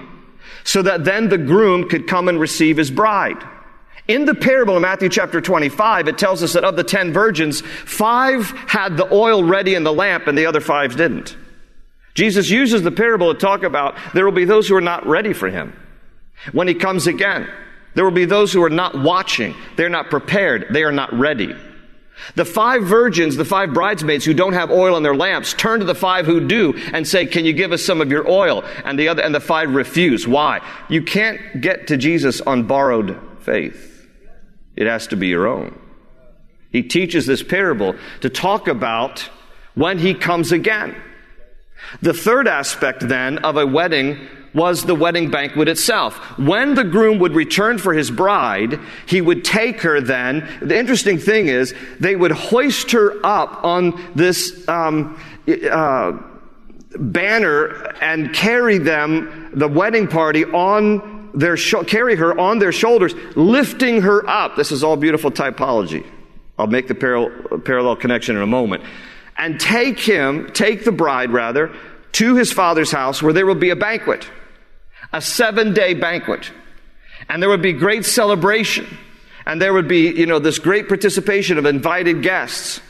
so 0.63 0.82
that 0.82 1.04
then 1.04 1.30
the 1.30 1.38
groom 1.38 1.89
could 1.89 2.08
come 2.08 2.30
and 2.30 2.39
receive 2.39 2.78
his 2.78 2.91
bride. 2.91 3.43
In 4.08 4.26
the 4.26 4.36
parable 4.36 4.76
in 4.76 4.82
Matthew 4.82 5.10
chapter 5.10 5.39
25, 5.39 6.08
it 6.08 6.17
tells 6.17 6.43
us 6.43 6.54
that 6.54 6.65
of 6.65 6.76
the 6.76 6.84
ten 6.84 7.13
virgins, 7.13 7.62
five 7.62 8.50
had 8.67 8.98
the 8.98 9.12
oil 9.13 9.43
ready 9.43 9.76
in 9.76 9.84
the 9.84 9.93
lamp 9.93 10.28
and 10.28 10.38
the 10.38 10.46
other 10.46 10.60
five 10.60 10.96
didn't. 10.96 11.38
Jesus 12.13 12.50
uses 12.50 12.84
the 12.84 12.91
parable 12.91 13.34
to 13.34 13.39
talk 13.39 13.63
about 13.63 13.96
there 14.13 14.26
will 14.26 14.34
be 14.34 14.46
those 14.46 14.67
who 14.67 14.76
are 14.76 14.82
not 14.82 15.08
ready 15.08 15.34
for 15.34 15.50
him 15.50 15.74
when 16.52 16.67
he 16.67 16.76
comes 16.76 17.08
again. 17.08 17.50
There 17.96 18.04
will 18.04 18.12
be 18.12 18.26
those 18.26 18.52
who 18.52 18.64
are 18.64 18.70
not 18.70 19.00
watching. 19.00 19.56
They're 19.76 19.90
not 19.90 20.10
prepared. 20.10 20.68
They 20.72 20.84
are 20.84 20.92
not 20.92 21.14
ready. 21.14 21.56
The 22.36 22.46
five 22.46 22.84
virgins, 22.84 23.36
the 23.36 23.46
five 23.46 23.74
bridesmaids 23.74 24.24
who 24.24 24.34
don't 24.34 24.54
have 24.54 24.72
oil 24.72 24.96
in 24.98 25.04
their 25.04 25.16
lamps, 25.16 25.54
turn 25.54 25.80
to 25.80 25.86
the 25.86 25.96
five 25.96 26.26
who 26.26 26.48
do 26.48 26.74
and 26.94 27.08
say, 27.08 27.26
Can 27.26 27.46
you 27.46 27.54
give 27.54 27.72
us 27.72 27.84
some 27.84 28.02
of 28.02 28.12
your 28.12 28.30
oil? 28.30 28.64
And 28.86 28.98
the 28.98 29.10
other, 29.10 29.22
and 29.22 29.36
the 29.36 29.40
five 29.40 29.74
refuse. 29.74 30.28
Why? 30.28 30.62
You 30.90 31.02
can't 31.02 31.62
get 31.62 31.88
to 31.88 31.98
Jesus 31.98 32.40
on 32.42 32.64
borrowed 32.64 33.20
faith. 33.42 34.08
It 34.76 34.88
has 34.88 35.08
to 35.08 35.16
be 35.16 35.28
your 35.28 35.48
own. 35.48 35.80
He 36.72 36.82
teaches 36.82 37.26
this 37.26 37.44
parable 37.44 37.96
to 38.22 38.30
talk 38.30 38.68
about 38.68 39.30
when 39.76 40.00
he 40.00 40.14
comes 40.14 40.52
again. 40.52 40.96
The 42.02 42.14
third 42.14 42.48
aspect 42.48 43.08
then 43.08 43.40
of 43.40 43.58
a 43.58 43.68
wedding 43.68 44.28
was 44.54 44.84
the 44.84 44.96
wedding 44.96 45.32
banquet 45.32 45.68
itself. 45.68 46.18
When 46.38 46.76
the 46.76 46.84
groom 46.84 47.20
would 47.20 47.34
return 47.34 47.78
for 47.78 47.94
his 47.94 48.12
bride, 48.12 48.80
he 49.08 49.22
would 49.22 49.44
take 49.44 49.82
her 49.82 50.00
then. 50.00 50.48
The 50.62 50.78
interesting 50.78 51.18
thing 51.18 51.48
is, 51.48 51.74
they 52.00 52.16
would 52.16 52.32
hoist 52.32 52.92
her 52.92 53.26
up 53.26 53.63
on 53.63 54.00
this 54.16 54.68
um, 54.68 55.20
uh, 55.48 56.13
banner 56.96 57.96
and 58.02 58.34
carry 58.34 58.78
them, 58.78 59.52
the 59.54 59.68
wedding 59.68 60.08
party, 60.08 60.46
on 60.46 61.32
their 61.34 61.58
carry 61.58 62.16
her 62.16 62.39
on 62.39 62.60
their 62.60 62.72
shoulders, 62.72 63.16
lifting 63.36 64.02
her 64.02 64.28
up. 64.30 64.56
This 64.56 64.72
is 64.72 64.84
all 64.84 64.96
beautiful 64.96 65.32
typology. 65.32 66.06
I'll 66.60 66.68
make 66.68 66.88
the 66.88 66.94
parallel, 66.94 67.60
parallel 67.60 67.96
connection 67.96 68.36
in 68.36 68.44
a 68.44 68.48
moment. 68.48 68.84
And 69.36 69.60
take 69.60 70.00
him, 70.00 70.52
take 70.54 70.86
the 70.86 70.92
bride 70.92 71.32
rather, 71.32 71.76
to 72.13 72.36
his 72.36 72.52
father's 72.52 72.92
house 72.92 73.24
where 73.24 73.34
there 73.34 73.48
will 73.48 73.56
be 73.56 73.72
a 73.72 73.76
banquet 73.76 74.30
a 75.13 75.21
seven 75.21 75.73
day 75.73 75.93
banquet. 75.93 76.52
And 77.30 77.41
there 77.41 77.49
would 77.49 77.62
be 77.62 77.73
great 77.73 78.04
celebration. 78.06 78.97
And 79.45 79.62
there 79.62 79.73
would 79.73 79.88
be, 79.88 80.10
you 80.10 80.26
know, 80.26 80.39
this 80.39 80.60
great 80.60 80.88
participation 80.88 81.58
of 81.58 81.65
invited 81.65 82.23
guests. 82.23 82.82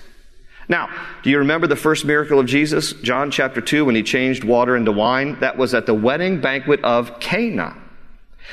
Now, 0.69 0.89
do 1.23 1.29
you 1.29 1.39
remember 1.39 1.67
the 1.67 1.75
first 1.75 2.05
miracle 2.05 2.39
of 2.39 2.45
Jesus? 2.45 2.93
John 2.93 3.31
chapter 3.31 3.59
2, 3.59 3.85
when 3.85 3.95
he 3.95 4.03
changed 4.03 4.43
water 4.43 4.75
into 4.75 4.91
wine? 4.91 5.39
That 5.41 5.57
was 5.57 5.73
at 5.73 5.85
the 5.85 5.93
wedding 5.93 6.41
banquet 6.41 6.81
of 6.83 7.19
Cana. 7.19 7.75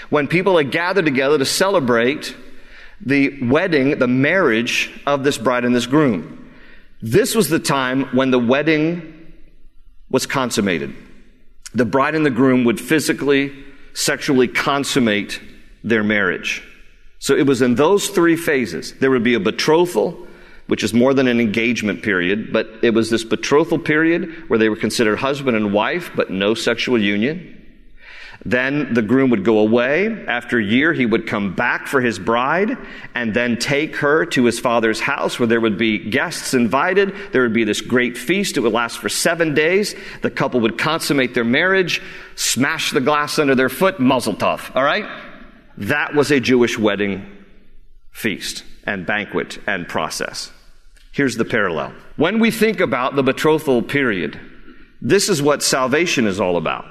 When 0.08 0.26
people 0.26 0.56
had 0.56 0.70
gathered 0.70 1.04
together 1.04 1.38
to 1.38 1.44
celebrate 1.44 2.34
the 3.00 3.42
wedding, 3.44 3.98
the 3.98 4.08
marriage 4.08 4.90
of 5.06 5.24
this 5.24 5.38
bride 5.38 5.64
and 5.64 5.74
this 5.74 5.86
groom. 5.86 6.50
This 7.00 7.34
was 7.34 7.48
the 7.48 7.58
time 7.58 8.04
when 8.14 8.30
the 8.30 8.38
wedding 8.38 9.34
was 10.10 10.26
consummated 10.26 10.94
the 11.74 11.84
bride 11.84 12.14
and 12.14 12.26
the 12.26 12.30
groom 12.30 12.64
would 12.64 12.80
physically, 12.80 13.52
sexually 13.94 14.48
consummate 14.48 15.40
their 15.84 16.02
marriage. 16.02 16.62
So 17.18 17.36
it 17.36 17.46
was 17.46 17.62
in 17.62 17.74
those 17.74 18.08
three 18.08 18.36
phases. 18.36 18.94
There 18.94 19.10
would 19.10 19.22
be 19.22 19.34
a 19.34 19.40
betrothal, 19.40 20.26
which 20.66 20.82
is 20.82 20.94
more 20.94 21.14
than 21.14 21.28
an 21.28 21.40
engagement 21.40 22.02
period, 22.02 22.52
but 22.52 22.68
it 22.82 22.90
was 22.90 23.10
this 23.10 23.24
betrothal 23.24 23.78
period 23.78 24.48
where 24.48 24.58
they 24.58 24.68
were 24.68 24.76
considered 24.76 25.16
husband 25.16 25.56
and 25.56 25.72
wife, 25.72 26.10
but 26.16 26.30
no 26.30 26.54
sexual 26.54 27.00
union. 27.00 27.59
Then 28.44 28.94
the 28.94 29.02
groom 29.02 29.28
would 29.30 29.44
go 29.44 29.58
away. 29.58 30.24
After 30.26 30.58
a 30.58 30.64
year, 30.64 30.94
he 30.94 31.04
would 31.04 31.26
come 31.26 31.54
back 31.54 31.86
for 31.86 32.00
his 32.00 32.18
bride 32.18 32.76
and 33.14 33.34
then 33.34 33.58
take 33.58 33.96
her 33.96 34.24
to 34.26 34.44
his 34.44 34.58
father's 34.58 35.00
house 35.00 35.38
where 35.38 35.46
there 35.46 35.60
would 35.60 35.76
be 35.76 35.98
guests 35.98 36.54
invited. 36.54 37.14
There 37.32 37.42
would 37.42 37.52
be 37.52 37.64
this 37.64 37.82
great 37.82 38.16
feast. 38.16 38.56
It 38.56 38.60
would 38.60 38.72
last 38.72 38.98
for 38.98 39.10
seven 39.10 39.52
days. 39.52 39.94
The 40.22 40.30
couple 40.30 40.60
would 40.60 40.78
consummate 40.78 41.34
their 41.34 41.44
marriage, 41.44 42.00
smash 42.34 42.92
the 42.92 43.00
glass 43.02 43.38
under 43.38 43.54
their 43.54 43.68
foot, 43.68 44.00
mazel 44.00 44.34
tov. 44.34 44.74
All 44.74 44.84
right? 44.84 45.04
That 45.76 46.14
was 46.14 46.30
a 46.30 46.40
Jewish 46.40 46.78
wedding 46.78 47.26
feast 48.10 48.64
and 48.84 49.04
banquet 49.04 49.58
and 49.66 49.86
process. 49.86 50.50
Here's 51.12 51.36
the 51.36 51.44
parallel. 51.44 51.92
When 52.16 52.38
we 52.38 52.50
think 52.50 52.80
about 52.80 53.16
the 53.16 53.22
betrothal 53.22 53.82
period, 53.82 54.40
this 55.02 55.28
is 55.28 55.42
what 55.42 55.62
salvation 55.62 56.26
is 56.26 56.40
all 56.40 56.56
about. 56.56 56.86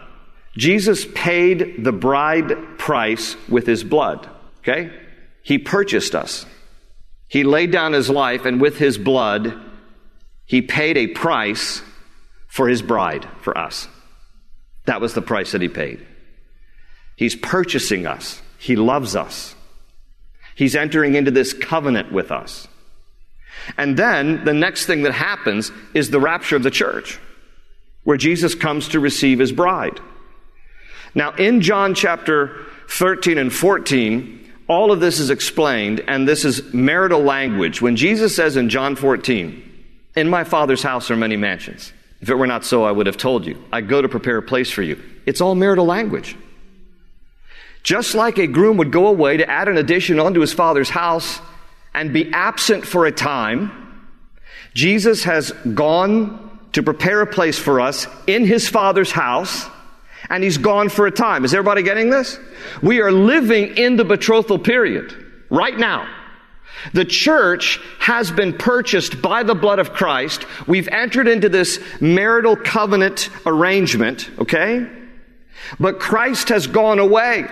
Jesus 0.59 1.07
paid 1.15 1.85
the 1.85 1.93
bride 1.93 2.77
price 2.77 3.37
with 3.47 3.65
his 3.65 3.81
blood. 3.83 4.29
Okay? 4.59 4.91
He 5.41 5.57
purchased 5.57 6.15
us. 6.15 6.45
He 7.29 7.43
laid 7.45 7.71
down 7.71 7.93
his 7.93 8.09
life, 8.09 8.43
and 8.43 8.59
with 8.59 8.77
his 8.77 8.97
blood, 8.97 9.57
he 10.45 10.61
paid 10.61 10.97
a 10.97 11.07
price 11.07 11.81
for 12.47 12.67
his 12.67 12.81
bride, 12.81 13.25
for 13.39 13.57
us. 13.57 13.87
That 14.85 14.99
was 14.99 15.13
the 15.13 15.21
price 15.21 15.53
that 15.53 15.61
he 15.61 15.69
paid. 15.69 16.05
He's 17.15 17.37
purchasing 17.37 18.05
us. 18.05 18.41
He 18.57 18.75
loves 18.75 19.15
us. 19.15 19.55
He's 20.55 20.75
entering 20.75 21.15
into 21.15 21.31
this 21.31 21.53
covenant 21.53 22.11
with 22.11 22.31
us. 22.31 22.67
And 23.77 23.95
then 23.95 24.43
the 24.43 24.53
next 24.53 24.87
thing 24.87 25.03
that 25.03 25.13
happens 25.13 25.71
is 25.93 26.09
the 26.09 26.19
rapture 26.19 26.57
of 26.57 26.63
the 26.63 26.71
church, 26.71 27.17
where 28.03 28.17
Jesus 28.17 28.55
comes 28.55 28.89
to 28.89 28.99
receive 28.99 29.39
his 29.39 29.53
bride. 29.53 30.01
Now, 31.15 31.31
in 31.31 31.61
John 31.61 31.95
chapter 31.95 32.65
13 32.89 33.37
and 33.37 33.53
14, 33.53 34.39
all 34.67 34.91
of 34.91 34.99
this 34.99 35.19
is 35.19 35.29
explained, 35.29 36.03
and 36.07 36.27
this 36.27 36.45
is 36.45 36.73
marital 36.73 37.21
language. 37.21 37.81
When 37.81 37.95
Jesus 37.95 38.35
says 38.35 38.55
in 38.55 38.69
John 38.69 38.95
14, 38.95 39.85
In 40.15 40.29
my 40.29 40.43
Father's 40.43 40.83
house 40.83 41.09
are 41.09 41.15
many 41.15 41.37
mansions. 41.37 41.91
If 42.21 42.29
it 42.29 42.35
were 42.35 42.47
not 42.47 42.65
so, 42.65 42.83
I 42.83 42.91
would 42.91 43.07
have 43.07 43.17
told 43.17 43.45
you. 43.45 43.63
I 43.71 43.81
go 43.81 44.01
to 44.01 44.09
prepare 44.09 44.37
a 44.37 44.43
place 44.43 44.69
for 44.69 44.83
you. 44.83 45.01
It's 45.25 45.41
all 45.41 45.55
marital 45.55 45.85
language. 45.85 46.35
Just 47.81 48.13
like 48.13 48.37
a 48.37 48.47
groom 48.47 48.77
would 48.77 48.91
go 48.91 49.07
away 49.07 49.37
to 49.37 49.49
add 49.49 49.67
an 49.67 49.77
addition 49.77 50.19
onto 50.19 50.41
his 50.41 50.53
father's 50.53 50.89
house 50.89 51.39
and 51.93 52.13
be 52.13 52.31
absent 52.33 52.85
for 52.85 53.05
a 53.05 53.11
time, 53.11 53.71
Jesus 54.73 55.23
has 55.23 55.51
gone 55.73 56.59
to 56.73 56.83
prepare 56.83 57.21
a 57.21 57.27
place 57.27 57.57
for 57.57 57.81
us 57.81 58.05
in 58.27 58.45
his 58.45 58.67
father's 58.67 59.11
house 59.11 59.67
and 60.29 60.43
he's 60.43 60.57
gone 60.57 60.89
for 60.89 61.07
a 61.07 61.11
time. 61.11 61.45
Is 61.45 61.53
everybody 61.53 61.83
getting 61.83 62.09
this? 62.09 62.39
We 62.81 63.01
are 63.01 63.11
living 63.11 63.77
in 63.77 63.95
the 63.95 64.05
betrothal 64.05 64.59
period 64.59 65.13
right 65.49 65.77
now. 65.77 66.07
The 66.93 67.05
church 67.05 67.79
has 67.99 68.31
been 68.31 68.53
purchased 68.53 69.21
by 69.21 69.43
the 69.43 69.55
blood 69.55 69.79
of 69.79 69.93
Christ. 69.93 70.45
We've 70.67 70.87
entered 70.87 71.27
into 71.27 71.49
this 71.49 71.79
marital 71.99 72.55
covenant 72.55 73.29
arrangement, 73.45 74.29
okay? 74.39 74.87
But 75.79 75.99
Christ 75.99 76.49
has 76.49 76.67
gone 76.67 76.99
away. 76.99 77.47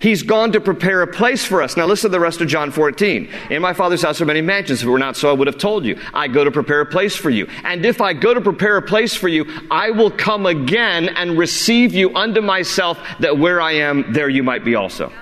He's 0.00 0.22
gone 0.22 0.52
to 0.52 0.60
prepare 0.60 1.02
a 1.02 1.06
place 1.06 1.44
for 1.44 1.62
us. 1.62 1.76
Now 1.76 1.86
listen 1.86 2.10
to 2.10 2.12
the 2.12 2.20
rest 2.20 2.40
of 2.40 2.48
John 2.48 2.70
14. 2.70 3.28
In 3.50 3.62
my 3.62 3.72
Father's 3.72 4.02
house 4.02 4.20
are 4.20 4.26
many 4.26 4.40
mansions. 4.40 4.80
If 4.80 4.86
it 4.86 4.90
were 4.90 4.98
not 4.98 5.16
so, 5.16 5.28
I 5.28 5.32
would 5.32 5.46
have 5.46 5.58
told 5.58 5.84
you. 5.84 5.98
I 6.14 6.28
go 6.28 6.44
to 6.44 6.50
prepare 6.50 6.80
a 6.80 6.86
place 6.86 7.16
for 7.16 7.30
you. 7.30 7.46
And 7.64 7.84
if 7.84 8.00
I 8.00 8.12
go 8.12 8.32
to 8.32 8.40
prepare 8.40 8.76
a 8.76 8.82
place 8.82 9.14
for 9.14 9.28
you, 9.28 9.46
I 9.70 9.90
will 9.90 10.10
come 10.10 10.46
again 10.46 11.08
and 11.08 11.36
receive 11.36 11.94
you 11.94 12.14
unto 12.14 12.40
myself 12.40 12.98
that 13.20 13.38
where 13.38 13.60
I 13.60 13.72
am, 13.72 14.12
there 14.12 14.28
you 14.28 14.42
might 14.42 14.64
be 14.64 14.74
also. 14.76 15.12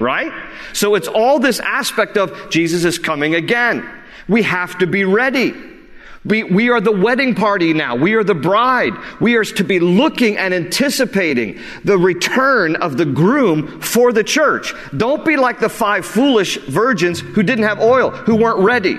Right? 0.00 0.32
So 0.74 0.94
it's 0.94 1.08
all 1.08 1.38
this 1.38 1.58
aspect 1.60 2.18
of 2.18 2.50
Jesus 2.50 2.84
is 2.84 2.98
coming 2.98 3.34
again. 3.34 3.88
We 4.28 4.42
have 4.42 4.78
to 4.78 4.86
be 4.86 5.04
ready. 5.04 5.75
We, 6.26 6.42
we 6.42 6.70
are 6.70 6.80
the 6.80 6.92
wedding 6.92 7.36
party 7.36 7.72
now. 7.72 7.94
We 7.94 8.14
are 8.14 8.24
the 8.24 8.34
bride. 8.34 8.94
We 9.20 9.36
are 9.36 9.44
to 9.44 9.64
be 9.64 9.78
looking 9.78 10.36
and 10.36 10.52
anticipating 10.52 11.60
the 11.84 11.96
return 11.96 12.74
of 12.76 12.96
the 12.96 13.04
groom 13.04 13.80
for 13.80 14.12
the 14.12 14.24
church. 14.24 14.74
Don't 14.96 15.24
be 15.24 15.36
like 15.36 15.60
the 15.60 15.68
five 15.68 16.04
foolish 16.04 16.58
virgins 16.58 17.20
who 17.20 17.44
didn't 17.44 17.64
have 17.64 17.80
oil, 17.80 18.10
who 18.10 18.34
weren't 18.34 18.58
ready. 18.58 18.98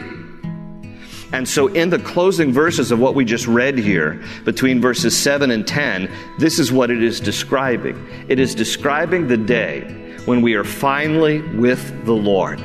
And 1.34 1.48
so, 1.48 1.68
in 1.68 1.90
the 1.90 2.00
closing 2.00 2.54
verses 2.54 2.92
of 2.92 3.00
what 3.00 3.14
we 3.14 3.26
just 3.26 3.48
read 3.48 3.78
here, 3.78 4.24
between 4.46 4.80
verses 4.80 5.18
7 5.18 5.52
and 5.52 5.68
10, 5.68 6.10
this 6.40 6.58
is 6.58 6.72
what 6.72 6.90
it 6.90 7.04
is 7.04 7.20
describing. 7.20 8.08
It 8.30 8.40
is 8.40 8.56
describing 8.56 9.28
the 9.28 9.36
day 9.36 9.82
when 10.24 10.42
we 10.42 10.56
are 10.56 10.64
finally 10.64 11.42
with 11.58 12.06
the 12.06 12.14
Lord. 12.14 12.62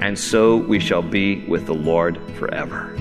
And 0.00 0.18
so 0.18 0.56
we 0.56 0.80
shall 0.80 1.02
be 1.02 1.44
with 1.44 1.66
the 1.66 1.74
Lord 1.74 2.18
forever. 2.38 2.96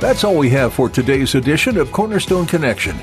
That's 0.00 0.24
all 0.24 0.36
we 0.36 0.50
have 0.50 0.74
for 0.74 0.88
today's 0.88 1.34
edition 1.34 1.78
of 1.78 1.92
Cornerstone 1.92 2.46
Connection. 2.46 2.96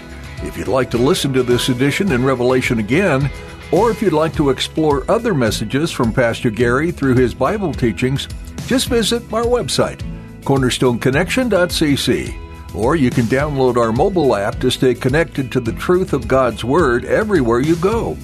If 0.43 0.57
you'd 0.57 0.67
like 0.67 0.91
to 0.91 0.97
listen 0.97 1.33
to 1.33 1.43
this 1.43 1.69
edition 1.69 2.11
in 2.11 2.23
Revelation 2.23 2.79
again, 2.79 3.29
or 3.71 3.91
if 3.91 4.01
you'd 4.01 4.13
like 4.13 4.33
to 4.35 4.49
explore 4.49 5.09
other 5.09 5.33
messages 5.33 5.91
from 5.91 6.11
Pastor 6.11 6.49
Gary 6.49 6.91
through 6.91 7.15
his 7.15 7.33
Bible 7.33 7.73
teachings, 7.73 8.27
just 8.67 8.89
visit 8.89 9.21
our 9.33 9.43
website, 9.43 10.01
cornerstoneconnection.cc, 10.41 12.48
or 12.73 12.95
you 12.95 13.09
can 13.09 13.25
download 13.25 13.77
our 13.77 13.91
mobile 13.91 14.35
app 14.35 14.59
to 14.59 14.69
stay 14.69 14.93
connected 14.93 15.51
to 15.51 15.59
the 15.59 15.73
truth 15.73 16.13
of 16.13 16.27
God's 16.27 16.63
Word 16.63 17.05
everywhere 17.05 17.59
you 17.59 17.75
go. 17.75 18.17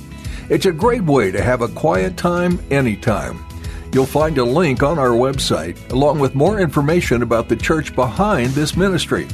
It's 0.49 0.65
a 0.65 0.71
great 0.71 1.03
way 1.03 1.31
to 1.31 1.41
have 1.41 1.61
a 1.61 1.67
quiet 1.67 2.17
time 2.17 2.59
anytime. 2.69 3.43
You'll 3.93 4.05
find 4.05 4.37
a 4.37 4.43
link 4.43 4.83
on 4.83 4.99
our 4.99 5.09
website, 5.09 5.91
along 5.91 6.19
with 6.19 6.35
more 6.35 6.59
information 6.59 7.21
about 7.21 7.49
the 7.49 7.55
church 7.55 7.95
behind 7.95 8.51
this 8.51 8.75
ministry 8.75 9.27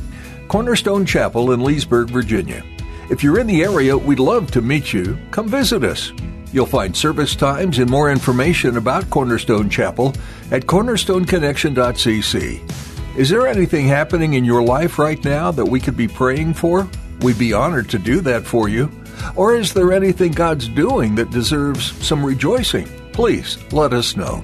Cornerstone 0.47 1.05
Chapel 1.05 1.53
in 1.53 1.61
Leesburg, 1.61 2.09
Virginia. 2.09 2.63
If 3.09 3.23
you're 3.23 3.39
in 3.39 3.47
the 3.47 3.63
area, 3.63 3.97
we'd 3.97 4.19
love 4.19 4.51
to 4.51 4.61
meet 4.61 4.93
you. 4.93 5.17
Come 5.31 5.47
visit 5.47 5.83
us. 5.83 6.11
You'll 6.53 6.65
find 6.65 6.95
service 6.95 7.35
times 7.35 7.79
and 7.79 7.89
more 7.89 8.11
information 8.11 8.77
about 8.77 9.09
Cornerstone 9.09 9.69
Chapel 9.69 10.13
at 10.51 10.63
cornerstoneconnection.cc. 10.63 12.90
Is 13.17 13.29
there 13.29 13.45
anything 13.45 13.87
happening 13.87 14.35
in 14.35 14.45
your 14.45 14.63
life 14.63 14.97
right 14.97 15.21
now 15.25 15.51
that 15.51 15.65
we 15.65 15.81
could 15.81 15.97
be 15.97 16.07
praying 16.07 16.53
for? 16.53 16.89
We'd 17.21 17.37
be 17.37 17.51
honored 17.51 17.89
to 17.89 17.99
do 17.99 18.21
that 18.21 18.45
for 18.45 18.69
you. 18.69 18.89
Or 19.35 19.53
is 19.53 19.73
there 19.73 19.91
anything 19.91 20.31
God's 20.31 20.69
doing 20.69 21.15
that 21.15 21.29
deserves 21.29 21.91
some 22.05 22.25
rejoicing? 22.25 22.87
Please 23.11 23.57
let 23.73 23.91
us 23.91 24.15
know. 24.15 24.41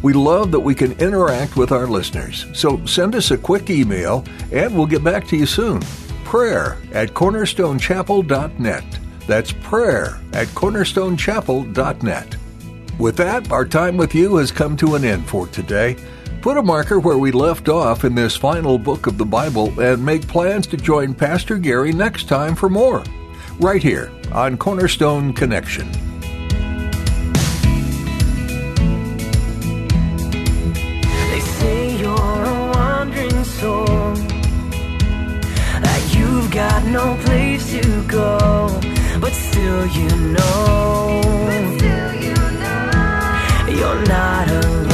We 0.00 0.12
love 0.12 0.52
that 0.52 0.60
we 0.60 0.76
can 0.76 0.92
interact 0.92 1.56
with 1.56 1.72
our 1.72 1.88
listeners, 1.88 2.46
so 2.52 2.84
send 2.86 3.14
us 3.16 3.30
a 3.32 3.38
quick 3.38 3.68
email 3.68 4.24
and 4.52 4.76
we'll 4.76 4.86
get 4.86 5.02
back 5.02 5.26
to 5.28 5.36
you 5.36 5.46
soon. 5.46 5.80
Prayer 6.24 6.78
at 6.92 7.10
cornerstonechapel.net. 7.10 8.84
That's 9.26 9.52
prayer 9.52 10.20
at 10.32 10.48
cornerstonechapel.net. 10.48 12.36
With 12.98 13.16
that, 13.16 13.50
our 13.50 13.64
time 13.64 13.96
with 13.96 14.14
you 14.14 14.36
has 14.36 14.52
come 14.52 14.76
to 14.76 14.94
an 14.94 15.04
end 15.04 15.26
for 15.26 15.48
today. 15.48 15.96
Put 16.44 16.58
a 16.58 16.62
marker 16.62 17.00
where 17.00 17.16
we 17.16 17.32
left 17.32 17.70
off 17.70 18.04
in 18.04 18.14
this 18.14 18.36
final 18.36 18.76
book 18.76 19.06
of 19.06 19.16
the 19.16 19.24
Bible 19.24 19.80
and 19.80 20.04
make 20.04 20.28
plans 20.28 20.66
to 20.66 20.76
join 20.76 21.14
Pastor 21.14 21.56
Gary 21.56 21.90
next 21.90 22.28
time 22.28 22.54
for 22.54 22.68
more. 22.68 23.02
Right 23.60 23.82
here 23.82 24.12
on 24.30 24.58
Cornerstone 24.58 25.32
Connection. 25.32 25.90
They 31.30 31.40
say 31.40 31.96
you're 31.96 32.12
a 32.12 32.72
wandering 32.74 33.44
soul. 33.44 33.86
That 35.80 36.14
you've 36.14 36.50
got 36.50 36.84
no 36.84 37.16
place 37.24 37.72
to 37.72 38.06
go. 38.06 38.68
But 39.18 39.32
still 39.32 39.86
you 39.86 40.10
know. 40.34 41.22
You're 43.66 44.06
not 44.06 44.50
alone. 44.50 44.93